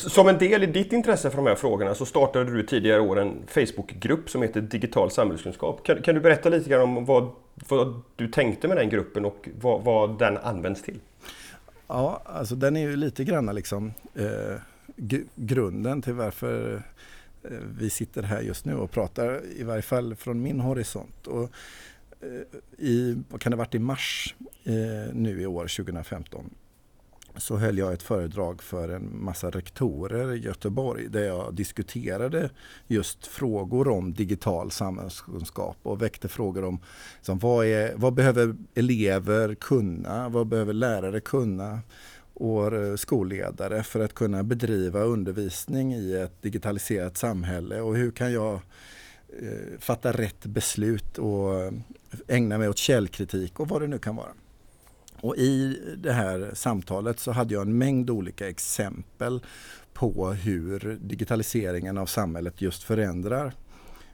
Som 0.00 0.28
en 0.28 0.38
del 0.38 0.62
i 0.62 0.66
ditt 0.66 0.92
intresse 0.92 1.30
för 1.30 1.36
de 1.36 1.46
här 1.46 1.54
frågorna 1.54 1.94
så 1.94 2.06
startade 2.06 2.52
du 2.52 2.62
tidigare 2.62 3.00
år 3.00 3.20
en 3.20 3.36
Facebookgrupp 3.46 4.30
som 4.30 4.42
heter 4.42 4.60
Digital 4.60 5.10
samhällskunskap. 5.10 5.86
Kan, 5.86 6.02
kan, 6.02 6.14
du 6.14 6.20
berätta 6.20 6.48
lite 6.48 6.70
grann 6.70 6.82
om 6.82 7.04
vad, 7.04 7.30
vad 7.68 8.02
du 8.16 8.28
tänkte 8.28 8.68
med 8.68 8.76
den 8.76 8.88
gruppen 8.88 9.24
och 9.24 9.48
vad, 9.60 9.84
vad, 9.84 10.18
den 10.18 10.38
används 10.38 10.82
till? 10.82 11.00
Ja, 11.86 12.22
alltså 12.24 12.54
den 12.54 12.76
är 12.76 12.80
ju 12.80 12.96
lite 12.96 13.24
grann 13.24 13.54
liksom 13.54 13.92
eh, 14.14 14.56
grunden 15.34 16.02
till 16.02 16.12
varför 16.12 16.82
eh, 17.42 17.50
vi 17.78 17.90
sitter 17.90 18.22
här 18.22 18.40
just 18.40 18.64
nu 18.64 18.74
och 18.74 18.90
pratar, 18.90 19.40
i 19.56 19.62
varje 19.62 19.82
fall 19.82 20.14
från 20.14 20.42
min 20.42 20.60
horisont. 20.60 21.26
Och, 21.26 21.50
eh, 22.20 22.86
i, 22.86 23.22
vad 23.28 23.40
kan 23.40 23.50
det 23.50 23.56
ha 23.56 23.64
varit 23.64 23.74
i 23.74 23.78
mars 23.78 24.34
eh, 24.64 25.14
nu 25.14 25.42
i 25.42 25.46
år, 25.46 25.76
2015, 25.76 26.50
så 27.36 27.56
höll 27.56 27.78
jag 27.78 27.92
ett 27.92 28.02
föredrag 28.02 28.62
för 28.62 28.88
en 28.88 29.24
massa 29.24 29.50
rektorer 29.50 30.34
i 30.34 30.38
Göteborg 30.38 31.08
där 31.08 31.24
jag 31.24 31.54
diskuterade 31.54 32.50
just 32.86 33.26
frågor 33.26 33.88
om 33.88 34.14
digital 34.14 34.70
samhällskunskap 34.70 35.76
och 35.82 36.02
väckte 36.02 36.28
frågor 36.28 36.64
om 36.64 36.80
som 37.20 37.38
vad, 37.38 37.66
är, 37.66 37.92
vad 37.96 38.14
behöver 38.14 38.56
elever 38.74 39.54
kunna, 39.54 40.28
vad 40.28 40.46
behöver 40.46 40.72
lärare 40.72 41.20
kunna? 41.20 41.80
Och 42.34 42.76
eh, 42.76 42.96
skolledare 42.96 43.82
för 43.82 44.00
att 44.00 44.14
kunna 44.14 44.42
bedriva 44.42 45.00
undervisning 45.00 45.94
i 45.94 46.14
ett 46.14 46.42
digitaliserat 46.42 47.16
samhälle. 47.16 47.80
Och 47.80 47.96
hur 47.96 48.10
kan 48.10 48.32
jag 48.32 48.54
eh, 49.42 49.78
fatta 49.78 50.12
rätt 50.12 50.46
beslut 50.46 51.18
och 51.18 51.60
eh, 51.60 51.72
ägna 52.28 52.58
mig 52.58 52.68
åt 52.68 52.78
källkritik 52.78 53.60
och 53.60 53.68
vad 53.68 53.80
det 53.82 53.86
nu 53.86 53.98
kan 53.98 54.16
vara. 54.16 54.32
Och 55.22 55.36
i 55.36 55.80
det 55.96 56.12
här 56.12 56.50
samtalet 56.54 57.20
så 57.20 57.32
hade 57.32 57.54
jag 57.54 57.62
en 57.62 57.78
mängd 57.78 58.10
olika 58.10 58.48
exempel 58.48 59.40
på 59.92 60.30
hur 60.30 60.98
digitaliseringen 61.02 61.98
av 61.98 62.06
samhället 62.06 62.60
just 62.60 62.82
förändrar 62.82 63.52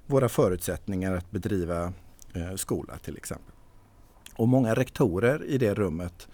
våra 0.07 0.29
förutsättningar 0.29 1.17
att 1.17 1.31
bedriva 1.31 1.93
eh, 2.35 2.55
skola 2.57 2.99
till 2.99 3.17
exempel. 3.17 3.55
Och 4.37 4.49
många 4.49 4.75
rektorer 4.75 5.45
i 5.45 5.59
det 5.59 5.75
rummet 5.75 6.29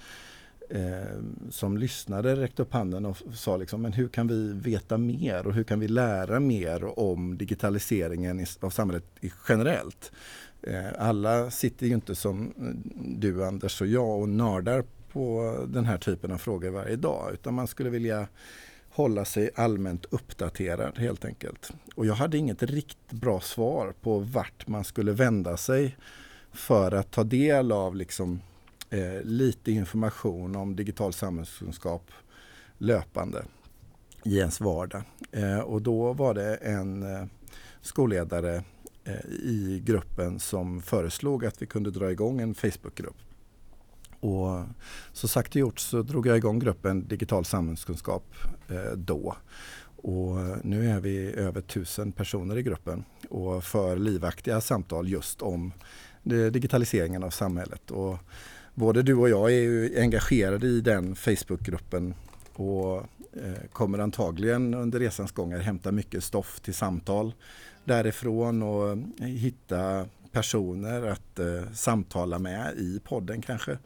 eh, 0.70 1.20
som 1.50 1.78
lyssnade 1.78 2.36
räckte 2.36 2.62
upp 2.62 2.72
handen 2.72 3.06
och 3.06 3.16
sa 3.34 3.56
liksom, 3.56 3.82
men 3.82 3.92
hur 3.92 4.08
kan 4.08 4.28
vi 4.28 4.52
veta 4.52 4.98
mer 4.98 5.46
och 5.46 5.54
hur 5.54 5.64
kan 5.64 5.80
vi 5.80 5.88
lära 5.88 6.40
mer 6.40 6.98
om 6.98 7.38
digitaliseringen 7.38 8.46
av 8.60 8.70
samhället 8.70 9.04
generellt? 9.48 10.12
Eh, 10.62 10.92
alla 10.98 11.50
sitter 11.50 11.86
ju 11.86 11.94
inte 11.94 12.14
som 12.14 12.52
du 12.94 13.44
Anders 13.44 13.80
och 13.80 13.86
jag 13.86 14.20
och 14.20 14.28
nördar 14.28 14.84
på 15.12 15.56
den 15.68 15.84
här 15.84 15.98
typen 15.98 16.32
av 16.32 16.38
frågor 16.38 16.70
varje 16.70 16.96
dag 16.96 17.30
utan 17.32 17.54
man 17.54 17.66
skulle 17.66 17.90
vilja 17.90 18.28
hålla 18.90 19.24
sig 19.24 19.50
allmänt 19.54 20.04
uppdaterad 20.10 20.98
helt 20.98 21.24
enkelt. 21.24 21.72
Och 21.94 22.06
jag 22.06 22.14
hade 22.14 22.38
inget 22.38 22.62
riktigt 22.62 23.20
bra 23.20 23.40
svar 23.40 23.94
på 24.00 24.18
vart 24.18 24.66
man 24.66 24.84
skulle 24.84 25.12
vända 25.12 25.56
sig 25.56 25.96
för 26.52 26.92
att 26.92 27.10
ta 27.10 27.24
del 27.24 27.72
av 27.72 27.96
liksom, 27.96 28.40
eh, 28.90 29.22
lite 29.22 29.72
information 29.72 30.56
om 30.56 30.76
digital 30.76 31.12
samhällskunskap 31.12 32.10
löpande 32.78 33.44
i 34.24 34.38
ens 34.38 34.60
vardag. 34.60 35.02
Eh, 35.32 35.58
och 35.58 35.82
då 35.82 36.12
var 36.12 36.34
det 36.34 36.54
en 36.54 37.02
eh, 37.02 37.26
skolledare 37.80 38.64
Eh, 39.04 39.30
i 39.30 39.82
gruppen 39.84 40.40
som 40.40 40.82
föreslog 40.82 41.44
att 41.44 41.62
vi 41.62 41.66
kunde 41.66 41.90
dra 41.90 42.10
igång 42.10 42.40
en 42.40 42.54
Facebookgrupp. 42.54 43.16
Och 44.20 44.62
så 45.12 45.28
sagt 45.28 45.50
och 45.50 45.56
gjort 45.56 45.80
så 45.80 46.02
drog 46.02 46.26
jag 46.26 46.36
igång 46.36 46.58
gruppen 46.58 47.08
Digital 47.08 47.44
samhällskunskap 47.44 48.24
eh, 48.68 48.92
då. 48.96 49.36
Och 49.96 50.36
nu 50.64 50.90
är 50.90 51.00
vi 51.00 51.32
över 51.32 51.60
tusen 51.60 52.12
personer 52.12 52.58
i 52.58 52.62
gruppen 52.62 53.04
och 53.28 53.64
för 53.64 53.96
livaktiga 53.96 54.60
samtal 54.60 55.08
just 55.08 55.42
om 55.42 55.72
digitaliseringen 56.22 57.22
av 57.22 57.30
samhället. 57.30 57.90
Och 57.90 58.18
både 58.74 59.02
du 59.02 59.14
och 59.14 59.28
jag 59.28 59.52
är 59.52 60.00
engagerade 60.00 60.66
i 60.66 60.80
den 60.80 61.16
Facebookgruppen 61.16 62.14
och 62.52 63.02
Eh, 63.36 63.68
kommer 63.72 63.98
antagligen 63.98 64.74
under 64.74 64.98
resans 64.98 65.32
gång 65.32 65.52
att 65.52 65.62
hämta 65.62 65.92
mycket 65.92 66.24
stoff 66.24 66.60
till 66.60 66.74
samtal 66.74 67.34
därifrån 67.84 68.62
och 68.62 68.90
eh, 68.90 69.26
hitta 69.26 70.06
personer 70.32 71.06
att 71.06 71.38
eh, 71.38 71.72
samtala 71.72 72.38
med 72.38 72.74
i 72.76 73.00
podden 73.04 73.42
kanske. 73.42 73.78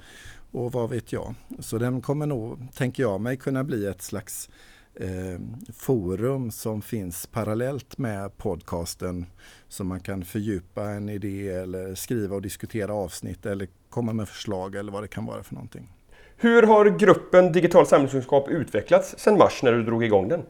Och 0.50 0.73
vad 0.73 0.91
vet 0.91 1.12
jag. 1.12 1.35
Så 1.59 1.79
den 1.79 2.00
kommer 2.00 2.26
nog, 2.26 2.59
tänker 2.75 3.03
jag 3.03 3.21
mig, 3.21 3.37
kunna 3.37 3.65
bli 3.65 3.87
ett 3.87 4.03
slags 4.03 4.50
eh, 4.95 5.41
forum 5.73 6.50
som 6.50 6.83
finns 6.83 7.26
parallellt 7.26 7.99
med 7.99 8.37
podcasten. 8.37 9.26
Så 9.69 9.85
man 9.85 10.00
kan 10.00 10.25
fördjupa 10.25 10.91
en 10.91 11.09
idé 11.09 11.49
eller 11.49 11.95
skriva 11.95 12.37
och 12.37 12.43
diskutera 12.43 12.95
avsnitt 12.95 13.47
eller 13.47 13.69
komma 13.88 14.12
med 14.12 14.29
förslag 14.29 14.75
eller 14.75 14.93
vad 14.93 15.03
det 15.03 15.09
kan 15.09 15.26
vara 15.26 15.43
för 15.43 15.55
någonting. 15.55 15.88
Hur 16.37 16.62
har 16.62 16.99
gruppen 16.99 17.52
Digital 17.52 17.87
samhällskunskap 17.87 18.49
utvecklats 18.49 19.14
sedan 19.19 19.38
mars 19.38 19.62
när 19.62 19.73
du 19.73 19.83
drog 19.83 20.05
igång 20.05 20.28
den? 20.28 20.43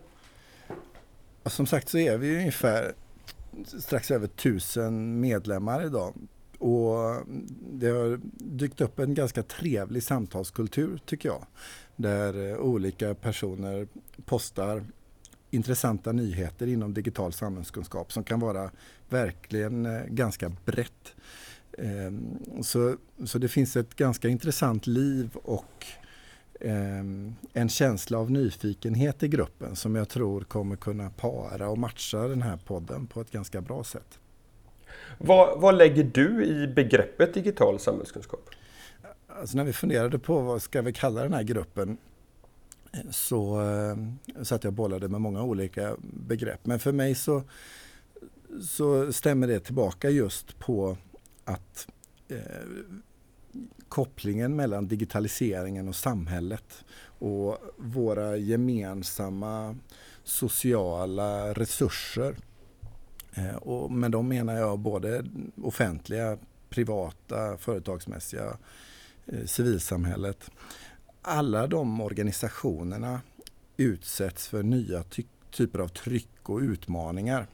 Som 1.45 1.67
sagt 1.67 1.89
så 1.89 1.99
är 1.99 2.19
vi 2.19 2.37
ungefär 2.37 2.93
strax 3.79 4.11
över 4.11 4.27
tusen 4.27 5.21
medlemmar 5.21 5.87
idag. 5.87 6.15
Och 6.59 7.27
det 7.61 7.89
har 7.89 8.21
dykt 8.33 8.81
upp 8.81 8.99
en 8.99 9.15
ganska 9.15 9.43
trevlig 9.43 10.03
samtalskultur 10.03 11.01
tycker 11.07 11.29
jag. 11.29 11.47
Där 11.97 12.51
eh, 12.51 12.59
olika 12.59 13.15
personer 13.15 13.89
postar 14.25 14.85
intressanta 15.51 16.13
nyheter 16.13 16.67
inom 16.67 16.95
digital 16.95 17.33
samhällskunskap 17.33 18.13
som 18.13 18.25
kan 18.25 18.41
vara 18.41 18.71
verkligen 19.09 19.87
eh, 19.87 20.03
ganska 20.07 20.53
brett. 20.65 21.15
Ehm, 21.79 22.39
så, 22.63 22.97
så 23.25 23.39
det 23.39 23.49
finns 23.49 23.77
ett 23.77 23.95
ganska 23.95 24.29
intressant 24.29 24.87
liv 24.87 25.31
och 25.43 25.87
ehm, 26.61 27.35
en 27.53 27.69
känsla 27.69 28.19
av 28.19 28.31
nyfikenhet 28.31 29.23
i 29.23 29.29
gruppen 29.29 29.77
som 29.77 29.95
jag 29.95 30.09
tror 30.09 30.41
kommer 30.41 30.77
kunna 30.77 31.11
para 31.11 31.69
och 31.69 31.79
matcha 31.79 32.29
den 32.29 32.43
här 32.43 32.57
podden 32.57 33.07
på 33.07 33.21
ett 33.21 33.31
ganska 33.31 33.61
bra 33.61 33.85
sätt. 33.85 34.19
Vad, 35.19 35.61
vad 35.61 35.75
lägger 35.75 36.05
du 36.05 36.45
i 36.45 36.67
begreppet 36.67 37.35
digital 37.35 37.79
samhällskunskap? 37.79 38.51
Alltså 39.27 39.57
när 39.57 39.65
vi 39.65 39.73
funderade 39.73 40.19
på 40.19 40.41
vad 40.41 40.63
ska 40.63 40.83
vi 40.83 40.93
kalla 40.93 41.23
den 41.23 41.33
här 41.33 41.43
gruppen 41.43 41.99
så 43.11 43.61
eh, 43.61 43.97
satt 44.43 44.65
jag 44.65 44.71
och 44.71 44.75
bollade 44.75 45.09
med 45.09 45.21
många 45.21 45.43
olika 45.43 45.97
begrepp. 46.01 46.67
Men 46.67 46.79
för 46.79 46.93
mig 46.93 47.15
så, 47.15 47.43
så 48.63 49.13
stämmer 49.13 49.47
det 49.47 49.61
tillbaka 49.61 50.11
just 50.11 50.59
på 50.59 50.97
att 51.47 51.89
eh, 52.29 52.39
kopplingen 53.89 54.57
mellan 54.57 54.87
digitaliseringen 54.87 55.89
och 55.89 55.97
samhället 55.97 56.85
och 57.19 57.59
våra 57.77 58.37
gemensamma 58.37 59.77
sociala 60.25 61.53
resurser. 61.53 62.37
Eh, 63.35 63.57
och 63.57 63.91
med 63.91 64.11
dem 64.11 64.29
menar 64.29 64.55
jag 64.55 64.79
både 64.79 65.25
offentliga, 65.63 66.39
privata, 66.69 67.57
företagsmässiga, 67.59 68.59
eh, 69.27 69.45
civilsamhället 69.45 70.51
alla 71.27 71.67
de 71.67 72.01
organisationerna 72.01 73.21
utsätts 73.77 74.49
för 74.49 74.63
nya 74.63 75.03
ty 75.03 75.23
typer 75.51 75.79
av 75.79 75.89
tryck 75.89 76.49
och 76.49 76.59
utmaningar. 76.59 77.47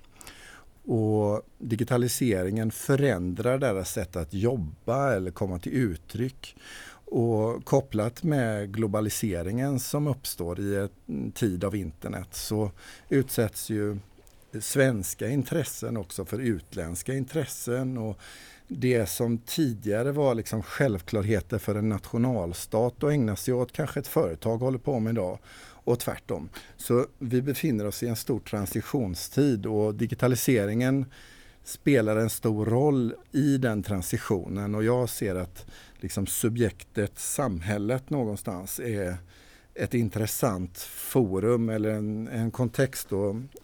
Och 0.84 1.42
digitaliseringen 1.58 2.70
förändrar 2.70 3.58
deras 3.58 3.92
sätt 3.92 4.16
att 4.16 4.34
jobba 4.34 5.12
eller 5.12 5.30
komma 5.30 5.58
till 5.58 5.72
uttryck. 5.72 6.56
Och 7.04 7.64
kopplat 7.64 8.22
med 8.22 8.74
globaliseringen 8.74 9.80
som 9.80 10.06
uppstår 10.06 10.60
i 10.60 10.88
en 11.06 11.32
tid 11.32 11.64
av 11.64 11.76
internet 11.76 12.28
så 12.30 12.70
utsätts 13.08 13.70
ju 13.70 13.98
svenska 14.60 15.28
intressen 15.28 15.96
också 15.96 16.24
för 16.24 16.38
utländska 16.38 17.14
intressen. 17.14 17.98
Och 17.98 18.18
det 18.68 19.06
som 19.06 19.38
tidigare 19.38 20.12
var 20.12 20.34
liksom 20.34 20.62
självklarheter 20.62 21.58
för 21.58 21.74
en 21.74 21.88
nationalstat 21.88 23.04
att 23.04 23.10
ägna 23.10 23.36
sig 23.36 23.54
åt 23.54 23.72
kanske 23.72 24.00
ett 24.00 24.06
företag 24.06 24.58
håller 24.58 24.78
på 24.78 25.00
med 25.00 25.10
idag 25.12 25.38
och 25.84 25.98
tvärtom. 25.98 26.48
Så 26.76 27.06
vi 27.18 27.42
befinner 27.42 27.86
oss 27.86 28.02
i 28.02 28.08
en 28.08 28.16
stor 28.16 28.40
transitionstid 28.40 29.66
och 29.66 29.94
digitaliseringen 29.94 31.04
spelar 31.64 32.16
en 32.16 32.30
stor 32.30 32.66
roll 32.66 33.14
i 33.32 33.58
den 33.58 33.82
transitionen 33.82 34.74
och 34.74 34.84
jag 34.84 35.08
ser 35.08 35.34
att 35.34 35.66
liksom 36.00 36.26
subjektet 36.26 37.18
samhället 37.18 38.10
någonstans 38.10 38.80
är 38.80 39.16
ett 39.74 39.94
intressant 39.94 40.78
forum 40.78 41.68
eller 41.68 41.90
en, 41.90 42.28
en 42.28 42.50
kontext 42.50 43.08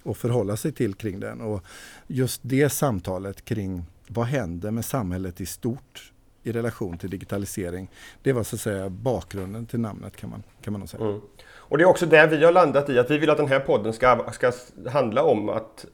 att 0.04 0.16
förhålla 0.16 0.56
sig 0.56 0.72
till 0.72 0.94
kring 0.94 1.20
den. 1.20 1.40
Och 1.40 1.62
just 2.06 2.40
det 2.44 2.70
samtalet 2.70 3.44
kring 3.44 3.84
vad 4.08 4.26
händer 4.26 4.70
med 4.70 4.84
samhället 4.84 5.40
i 5.40 5.46
stort 5.46 6.12
i 6.48 6.52
relation 6.52 6.98
till 6.98 7.10
digitalisering. 7.10 7.90
Det 8.22 8.32
var 8.32 8.42
så 8.42 8.56
att 8.56 8.60
säga 8.60 8.88
bakgrunden 8.88 9.66
till 9.66 9.80
namnet 9.80 10.16
kan 10.16 10.30
man, 10.30 10.42
kan 10.62 10.72
man 10.72 10.80
nog 10.80 10.88
säga. 10.88 11.04
Mm. 11.04 11.20
Och 11.40 11.78
det 11.78 11.84
är 11.84 11.88
också 11.88 12.06
det 12.06 12.26
vi 12.26 12.44
har 12.44 12.52
landat 12.52 12.90
i, 12.90 12.98
att 12.98 13.10
vi 13.10 13.18
vill 13.18 13.30
att 13.30 13.36
den 13.36 13.48
här 13.48 13.60
podden 13.60 13.92
ska, 13.92 14.30
ska 14.32 14.52
handla 14.86 15.22
om 15.22 15.48
att 15.48 15.86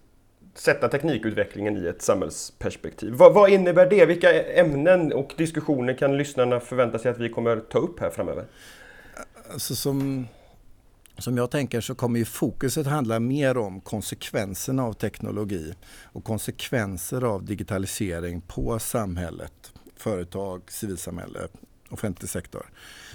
sätta 0.54 0.88
teknikutvecklingen 0.88 1.76
i 1.76 1.86
ett 1.86 2.02
samhällsperspektiv. 2.02 3.12
Vad, 3.12 3.34
vad, 3.34 3.50
innebär 3.50 3.90
det? 3.90 4.06
Vilka 4.06 4.42
ämnen 4.42 5.12
och 5.12 5.34
diskussioner 5.36 5.94
kan 5.94 6.16
lyssnarna 6.16 6.60
förvänta 6.60 6.98
sig 6.98 7.10
att 7.10 7.18
vi 7.18 7.28
kommer 7.28 7.60
ta 7.60 7.78
upp 7.78 8.00
här 8.00 8.10
framöver? 8.10 8.44
Alltså 9.52 9.74
som 9.74 10.26
som 11.18 11.36
jag 11.36 11.50
tänker 11.50 11.80
så 11.80 11.94
kommer 11.94 12.18
ju 12.18 12.24
fokuset 12.24 12.86
handla 12.86 13.20
mer 13.20 13.56
om 13.56 13.80
konsekvenserna 13.80 14.84
av 14.84 14.92
teknologi 14.92 15.74
och 16.02 16.24
konsekvenser 16.24 17.24
av 17.24 17.44
digitalisering 17.44 18.40
på 18.40 18.78
samhället, 18.78 19.72
företag, 20.04 20.62
civilsamhälle, 20.68 21.48
offentlig 21.90 22.30
sektor. 22.30 22.66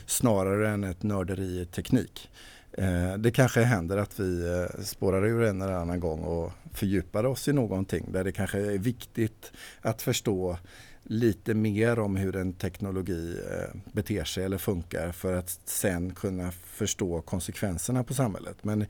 Snarare 0.06 0.69
än 0.69 0.84
ett 0.84 1.04
nörderi 1.04 1.62
i 1.62 1.65
teknik. 1.65 2.30
Eh, 2.71 3.13
det 3.13 3.32
kanske 3.32 3.62
händer 3.62 3.97
att 3.97 4.19
vi 4.19 4.47
eh, 4.47 4.84
spårar 4.84 5.25
ur 5.25 5.43
en 5.43 5.62
eller 5.62 5.73
annan 5.73 5.99
gång 5.99 6.19
och 6.19 6.52
fördjupar 6.73 7.25
oss 7.25 7.47
i 7.47 7.54
någonting 7.54 8.06
där 8.12 8.23
det 8.23 8.32
kanske 8.32 8.60
är 8.60 8.78
viktigt 8.78 9.52
att 9.82 10.02
förstå 10.02 10.58
lite 11.04 11.54
mer 11.54 11.99
om 11.99 12.15
hur 12.15 12.36
en 12.36 12.54
teknologi 12.54 13.38
eh, 13.52 13.75
beter 13.91 14.23
sig 14.23 14.43
eller 14.43 14.58
funkar 14.58 15.12
för 15.12 15.34
att 15.34 15.60
sen 15.65 16.13
kunna 16.13 16.52
förstå 16.52 17.21
konsekvenserna 17.21 18.04
på 18.04 18.13
samhället. 18.13 18.58
Men, 18.62 18.86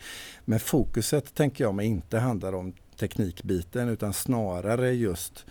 men 0.45 0.59
fokuset 0.59 1.33
tänker 1.35 1.63
jag 1.63 1.75
mig 1.75 1.85
inte 1.87 2.19
handlar 2.19 2.53
om 2.53 2.73
teknikbiten 2.99 3.89
utan 3.89 4.13
snarare 4.13 4.91
just 4.91 5.45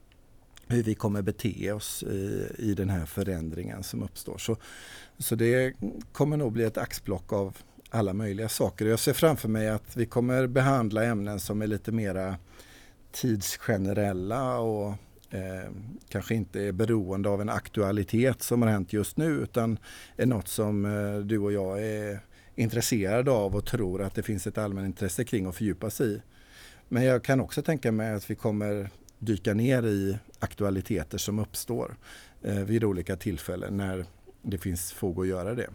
hur 0.69 0.83
vi 0.83 0.95
kommer 0.95 1.23
bete 1.23 1.73
oss 1.73 2.03
i, 2.03 2.47
i 2.59 2.75
den 2.75 2.91
här 2.91 3.07
förändringen 3.07 3.83
som 3.83 4.03
uppstår. 4.03 4.39
Så, 4.39 4.57
så 5.19 5.35
det 5.35 5.75
kommer 6.13 6.37
nog 6.37 6.53
bli 6.53 6.65
ett 6.65 6.79
axplock 6.79 7.33
av 7.33 7.57
alla 7.91 8.13
möjliga 8.13 8.49
saker. 8.49 8.87
Jag 8.87 8.99
ser 8.99 9.13
framför 9.13 9.49
mig 9.49 9.69
att 9.69 9.97
vi 9.97 10.07
kommer 10.07 10.47
behandla 10.47 11.05
ämnen 11.05 11.41
som 11.41 11.63
är 11.63 11.67
lite 11.67 11.93
mera 11.93 12.37
tidsgenerella 13.13 14.59
och 14.59 14.89
eh, 15.31 15.71
kanske 16.09 16.35
inte 16.35 16.61
är 16.61 16.73
beroende 16.73 17.29
av 17.29 17.41
en 17.41 17.49
aktualitet 17.49 18.43
som 18.43 18.63
har 18.63 18.69
hänt 18.69 18.93
just 18.93 19.17
nu 19.17 19.27
utan 19.27 19.79
är 20.17 20.27
något 20.27 20.49
som 20.49 20.85
eh, 20.85 21.19
du 21.19 21.39
och 21.39 21.53
jag 21.53 21.83
är 21.83 22.21
intresserade 22.55 23.31
av 23.31 23.57
och 23.57 23.67
tror 23.67 24.03
att 24.03 24.15
det 24.15 24.23
finns 24.23 24.47
ett 24.47 24.59
allmänintresse 24.59 25.25
kring 25.25 25.47
att 25.47 25.57
fördjupa 25.57 25.91
sig 25.91 26.07
i. 26.15 26.23
Men 26.89 27.05
jag 27.05 27.25
kan 27.25 27.41
också 27.41 27.63
tänka 27.63 27.93
mig 27.93 28.15
att 28.15 28.31
vi 28.31 28.35
kommer 28.35 28.91
dyka 29.19 29.55
ner 29.55 29.87
i 29.87 30.19
aktualiteter 30.39 31.19
som 31.19 31.39
uppstår 31.39 31.97
eh, 32.43 32.55
vid 32.55 32.85
olika 32.85 33.17
tillfällen 33.17 33.77
när 33.77 34.05
det 34.43 34.59
finns 34.59 34.93
fog 34.93 35.21
att 35.21 35.29
göra 35.29 35.55
det. 35.55 35.69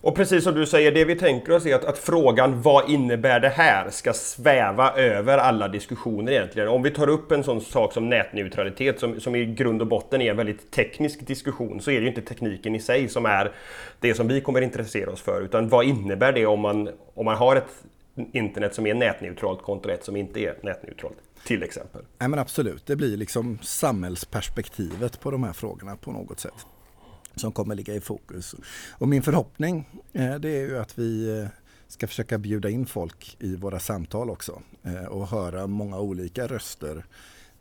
Och 0.00 0.16
precis 0.16 0.44
som 0.44 0.54
du 0.54 0.66
säger, 0.66 0.92
det 0.92 1.04
vi 1.04 1.16
tänker 1.16 1.52
oss 1.52 1.66
är 1.66 1.74
att, 1.74 1.84
att, 1.84 1.98
frågan 1.98 2.62
vad 2.62 2.90
innebär 2.90 3.40
det 3.40 3.48
här 3.48 3.90
ska 3.90 4.12
sväva 4.12 4.92
över 4.92 5.38
alla 5.38 5.68
diskussioner 5.68 6.32
egentligen. 6.32 6.68
Om 6.68 6.82
vi 6.82 6.90
tar 6.90 7.08
upp 7.08 7.32
en 7.32 7.44
sån 7.44 7.60
sak 7.60 7.92
som 7.92 8.08
nätneutralitet 8.08 9.00
som, 9.00 9.20
som 9.20 9.34
i 9.34 9.46
grund 9.46 9.80
och 9.80 9.88
botten 9.88 10.20
är 10.20 10.30
en 10.30 10.36
väldigt 10.36 10.70
teknisk 10.70 11.26
diskussion 11.26 11.80
så 11.80 11.90
är 11.90 11.94
det 11.94 12.02
ju 12.02 12.08
inte 12.08 12.22
tekniken 12.22 12.74
i 12.74 12.80
sig 12.80 13.08
som 13.08 13.26
är 13.26 13.52
det 14.00 14.14
som 14.14 14.28
vi 14.28 14.40
kommer 14.40 14.60
intressera 14.60 15.10
oss 15.10 15.22
för 15.22 15.40
utan 15.40 15.68
vad 15.68 15.84
innebär 15.84 16.32
det 16.32 16.46
om 16.46 16.60
man, 16.60 16.90
om 17.14 17.24
man 17.24 17.36
har 17.36 17.56
ett 17.56 17.84
internet 18.32 18.74
som 18.74 18.86
är 18.86 18.94
nätneutralt 18.94 19.62
kontra 19.62 19.92
ett 19.92 20.04
som 20.04 20.16
inte 20.16 20.40
är 20.40 20.54
nätneutralt? 20.62 21.16
Till 21.48 21.62
exempel. 21.62 22.04
Nej 22.18 22.28
men 22.28 22.38
absolut, 22.38 22.86
det 22.86 22.96
blir 22.96 23.16
liksom 23.16 23.58
samhällsperspektivet 23.62 25.20
på 25.20 25.30
de 25.30 25.44
här 25.44 25.52
frågorna 25.52 25.96
på 25.96 26.12
något 26.12 26.40
sätt. 26.40 26.66
som 27.36 27.52
kommer 27.52 27.74
ligga 27.74 27.94
i 27.94 28.00
fokus. 28.00 28.54
Och 28.90 29.08
min 29.08 29.22
förhoppning 29.22 29.88
eh, 30.12 30.34
det 30.34 30.48
är 30.48 30.60
ju 30.60 30.78
att 30.78 30.98
vi 30.98 31.38
eh, 31.38 31.48
ska 31.86 32.06
försöka 32.06 32.38
bjuda 32.38 32.70
in 32.70 32.86
folk 32.86 33.36
i 33.40 33.56
våra 33.56 33.78
samtal 33.78 34.30
också 34.30 34.62
eh, 34.82 35.04
och 35.04 35.28
höra 35.28 35.66
många 35.66 35.98
olika 35.98 36.46
röster 36.46 37.04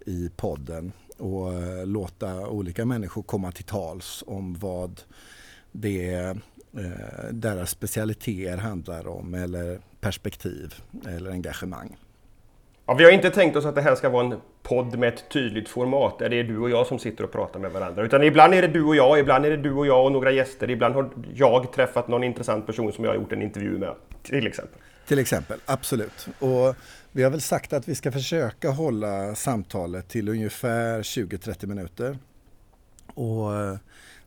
i 0.06 0.30
podden 0.36 0.91
och 1.17 1.88
låta 1.88 2.47
olika 2.47 2.86
människor 2.86 3.23
komma 3.23 3.52
till 3.52 3.65
tals 3.65 4.23
om 4.28 4.54
vad 4.54 5.02
det 5.71 6.36
deras 7.32 7.69
specialiteter 7.69 8.58
handlar 8.58 9.08
om 9.08 9.34
eller 9.34 9.82
perspektiv 10.00 10.73
eller 11.06 11.32
engagemang. 11.32 11.97
Ja, 12.89 12.93
vi 12.93 13.04
har 13.04 13.12
inte 13.12 13.30
tänkt 13.30 13.56
oss 13.56 13.65
att 13.65 13.76
det 13.76 13.82
här 13.82 13.95
ska 13.95 14.10
vara 14.10 14.26
en 14.26 14.41
podd 14.63 15.00
med 15.00 15.13
ett 15.13 15.30
tydligt 15.30 15.69
format 15.69 16.19
där 16.19 16.30
det 16.30 16.39
är 16.39 16.43
du 16.43 16.58
och 16.58 16.69
jag 16.69 16.88
som 16.88 17.00
sitter 17.00 17.23
och 17.23 17.32
pratar 17.32 17.60
med 17.60 17.71
varandra. 17.71 18.04
Utan 18.04 18.23
ibland 18.23 18.54
är 18.54 18.62
det 18.62 18.67
du 18.67 18.84
och 18.84 18.95
jag, 18.95 19.19
ibland 19.19 19.45
är 19.45 19.50
det 19.50 19.58
du 19.58 19.73
och 19.73 19.88
jag 19.88 20.06
och 20.06 20.12
några 20.12 20.32
gäster. 20.32 20.69
Ibland 20.69 20.95
har 20.95 21.10
jag 21.34 21.73
träffat 21.73 22.08
någon 22.08 22.23
intressant 22.23 22.65
person 22.65 22.93
som 22.93 23.04
jag 23.04 23.12
har 23.12 23.15
gjort 23.15 23.32
en 23.32 23.41
intervju 23.41 23.78
med. 23.78 23.93
Till 24.23 24.47
exempel. 24.47 24.80
Till 25.08 25.19
exempel, 25.19 25.60
absolut. 25.65 26.28
Och 26.39 26.76
vi 27.12 27.23
har 27.23 27.30
väl 27.30 27.41
sagt 27.41 27.73
att 27.73 27.88
vi 27.88 27.95
ska 27.95 28.12
försöka 28.12 28.69
hålla 28.69 29.36
samtalet 29.36 30.08
till 30.08 30.30
ungefär 30.30 31.02
20-30 31.02 31.65
minuter. 31.65 32.17
Och 33.13 33.56
eh, 33.56 33.78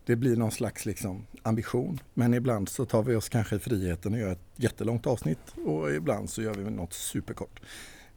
det 0.04 0.16
blir 0.16 0.36
någon 0.36 0.50
slags 0.50 0.86
liksom 0.86 1.26
ambition. 1.42 2.00
Men 2.14 2.34
ibland 2.34 2.68
så 2.68 2.84
tar 2.84 3.02
vi 3.02 3.14
oss 3.14 3.28
kanske 3.28 3.58
friheten 3.58 4.14
att 4.14 4.20
göra 4.20 4.32
ett 4.32 4.46
jättelångt 4.56 5.06
avsnitt 5.06 5.54
och 5.66 5.90
ibland 5.94 6.30
så 6.30 6.42
gör 6.42 6.54
vi 6.54 6.70
något 6.70 6.92
superkort. 6.92 7.60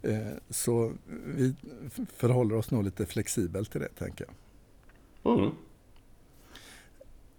Eh, 0.03 0.33
så 0.49 0.93
vi 1.25 1.55
förhåller 2.15 2.55
oss 2.55 2.71
nog 2.71 2.83
lite 2.83 3.05
flexibelt 3.05 3.71
till 3.71 3.81
det, 3.81 3.89
tänker 3.97 4.25
jag. 4.25 5.39
Mm. 5.39 5.51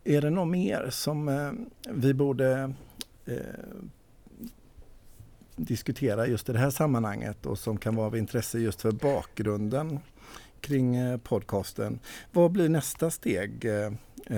Är 0.05 0.21
det 0.21 0.31
något 0.31 0.49
mer 0.49 0.91
som 0.91 1.29
eh, 1.29 1.53
vi 1.89 2.15
borde 2.15 2.75
eh, 3.27 3.37
diskutera 5.57 6.27
just 6.27 6.49
i 6.49 6.53
det 6.53 6.59
här 6.59 6.71
sammanhanget 6.71 7.47
och 7.47 7.59
som 7.59 7.77
kan 7.77 7.97
vara 7.97 8.07
av 8.07 8.17
intresse 8.17 8.59
just 8.59 8.83
för 8.83 8.93
bakgrunden 8.93 9.99
kring 10.61 11.19
podcasten. 11.19 11.99
Vad 12.33 12.51
blir 12.51 12.69
nästa 12.69 13.11
steg, 13.11 13.65
eh, 13.65 13.87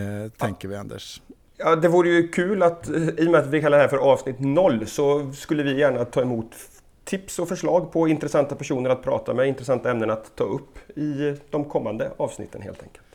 eh 0.01 0.31
tänker 0.37 0.69
vi 0.69 0.77
Anders? 0.77 1.23
Ja, 1.57 1.77
det 1.77 1.89
vore 1.89 2.09
ju 2.09 2.29
kul 2.29 2.63
att 2.63 2.89
i 2.89 3.27
och 3.27 3.31
med 3.31 3.41
att 3.41 3.47
vi 3.47 3.61
kallar 3.61 3.77
det 3.77 3.83
här 3.83 3.89
för 3.89 3.97
avsnitt 3.97 4.41
noll 4.41 4.87
så 4.87 5.33
skulle 5.33 5.63
vi 5.63 5.79
gärna 5.79 6.05
ta 6.05 6.23
emot 6.23 6.55
tips 7.07 7.39
och 7.39 7.49
förslag 7.49 7.93
på 7.93 8.09
intressanta 8.09 8.55
personer 8.55 8.91
att 8.91 9.03
prata 9.03 9.35
med, 9.35 9.49
intressanta 9.49 9.91
ämnen 9.91 10.11
att 10.11 10.37
ta 10.37 10.45
upp 10.45 10.99
i 10.99 11.37
de 11.51 11.65
kommande 11.65 12.13
avsnitten 12.17 12.63
helt 12.63 12.83
enkelt. 12.83 13.07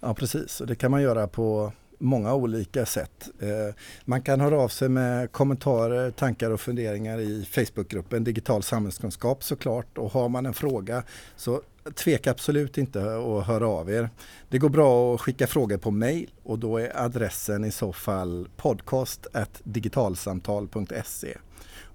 Ja 0.00 0.14
precis, 0.14 0.60
och 0.60 0.66
det 0.66 0.74
kan 0.74 0.90
man 0.90 1.02
göra 1.02 1.26
på 1.26 1.72
många 1.98 2.34
olika 2.34 2.86
sätt. 2.86 3.28
Eh, 3.40 3.74
man 4.04 4.22
kan 4.22 4.40
höra 4.40 4.60
av 4.60 4.68
sig 4.68 4.88
med 4.88 5.32
kommentarer, 5.32 6.10
tankar 6.10 6.50
och 6.50 6.60
funderingar 6.60 7.18
i 7.18 7.44
Facebookgruppen 7.44 8.24
Digital 8.24 8.62
samhällskunskap 8.62 9.44
såklart 9.44 9.98
och 9.98 10.12
har 10.12 10.28
man 10.28 10.46
en 10.46 10.54
fråga 10.54 11.02
så 11.36 11.62
tveka 11.94 12.30
absolut 12.30 12.78
inte 12.78 13.00
att 13.00 13.46
höra 13.46 13.68
av 13.68 13.90
er. 13.90 14.10
Det 14.48 14.58
går 14.58 14.68
bra 14.68 15.14
att 15.14 15.20
skicka 15.20 15.46
frågor 15.46 15.76
på 15.76 15.90
mail 15.90 16.30
och 16.42 16.58
då 16.58 16.78
är 16.78 17.04
adressen 17.04 17.64
i 17.64 17.70
så 17.70 17.92
fall 17.92 18.48
podcast 18.56 19.26
digitalsamtal.se. 19.64 21.36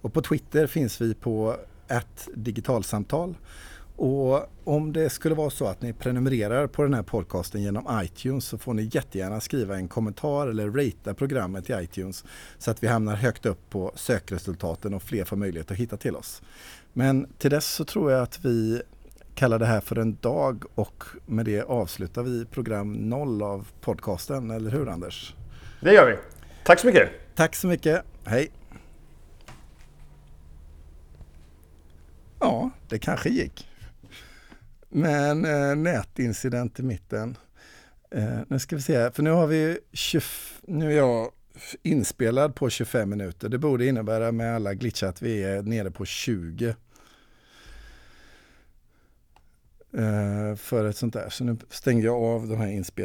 Och 0.05 0.13
på 0.13 0.21
Twitter 0.21 0.67
finns 0.67 1.01
vi 1.01 1.13
på 1.13 1.57
ett 1.87 2.27
digitalsamtal. 2.33 3.35
Och 3.95 4.51
om 4.63 4.93
det 4.93 5.09
skulle 5.09 5.35
vara 5.35 5.49
så 5.49 5.65
att 5.65 5.81
ni 5.81 5.93
prenumererar 5.93 6.67
på 6.67 6.83
den 6.83 6.93
här 6.93 7.03
podcasten 7.03 7.61
genom 7.61 8.01
iTunes 8.03 8.45
så 8.45 8.57
får 8.57 8.73
ni 8.73 8.89
jättegärna 8.93 9.41
skriva 9.41 9.75
en 9.75 9.87
kommentar 9.87 10.47
eller 10.47 10.69
ratea 10.69 11.13
programmet 11.13 11.69
i 11.69 11.73
iTunes 11.73 12.23
så 12.57 12.71
att 12.71 12.83
vi 12.83 12.87
hamnar 12.87 13.15
högt 13.15 13.45
upp 13.45 13.69
på 13.69 13.91
sökresultaten 13.95 14.93
och 14.93 15.03
fler 15.03 15.25
får 15.25 15.37
möjlighet 15.37 15.71
att 15.71 15.77
hitta 15.77 15.97
till 15.97 16.15
oss. 16.15 16.41
Men 16.93 17.27
till 17.37 17.51
dess 17.51 17.65
så 17.65 17.85
tror 17.85 18.11
jag 18.11 18.21
att 18.21 18.45
vi 18.45 18.81
kallar 19.35 19.59
det 19.59 19.65
här 19.65 19.81
för 19.81 19.99
en 19.99 20.17
dag 20.21 20.63
och 20.75 21.03
med 21.25 21.45
det 21.45 21.61
avslutar 21.61 22.23
vi 22.23 22.45
program 22.45 22.93
noll 22.93 23.43
av 23.43 23.67
podcasten, 23.81 24.51
eller 24.51 24.71
hur 24.71 24.89
Anders? 24.89 25.35
Det 25.81 25.93
gör 25.93 26.07
vi. 26.07 26.17
Tack 26.65 26.79
så 26.79 26.87
mycket! 26.87 27.09
Tack 27.35 27.55
så 27.55 27.67
mycket, 27.67 28.03
hej! 28.25 28.51
Ja, 32.39 32.69
det 32.89 32.99
kanske 32.99 33.29
gick. 33.29 33.67
Men 34.89 35.45
eh, 35.45 35.75
nätincident 35.75 36.79
i 36.79 36.83
mitten. 36.83 37.37
Eh, 38.11 38.39
nu 38.47 38.59
ska 38.59 38.75
vi 38.75 38.81
se, 38.81 39.11
för 39.11 39.23
nu 39.23 39.31
har 39.31 39.47
vi 39.47 39.79
20, 39.93 40.21
nu 40.67 40.91
är 40.91 40.97
jag 40.97 41.31
inspelad 41.83 42.55
på 42.55 42.69
25 42.69 43.09
minuter. 43.09 43.49
Det 43.49 43.57
borde 43.57 43.85
innebära 43.85 44.31
med 44.31 44.55
alla 44.55 44.73
glitchar 44.73 45.07
att 45.07 45.21
vi 45.21 45.43
är 45.43 45.61
nere 45.61 45.91
på 45.91 46.05
20. 46.05 46.75
Eh, 49.97 50.55
för 50.55 50.85
ett 50.85 50.97
sånt 50.97 51.13
där. 51.13 51.29
Så 51.29 51.43
nu 51.43 51.57
stänger 51.69 52.03
jag 52.03 52.23
av 52.23 52.47
den 52.47 52.57
här 52.57 52.67
inspelningen. 52.67 52.95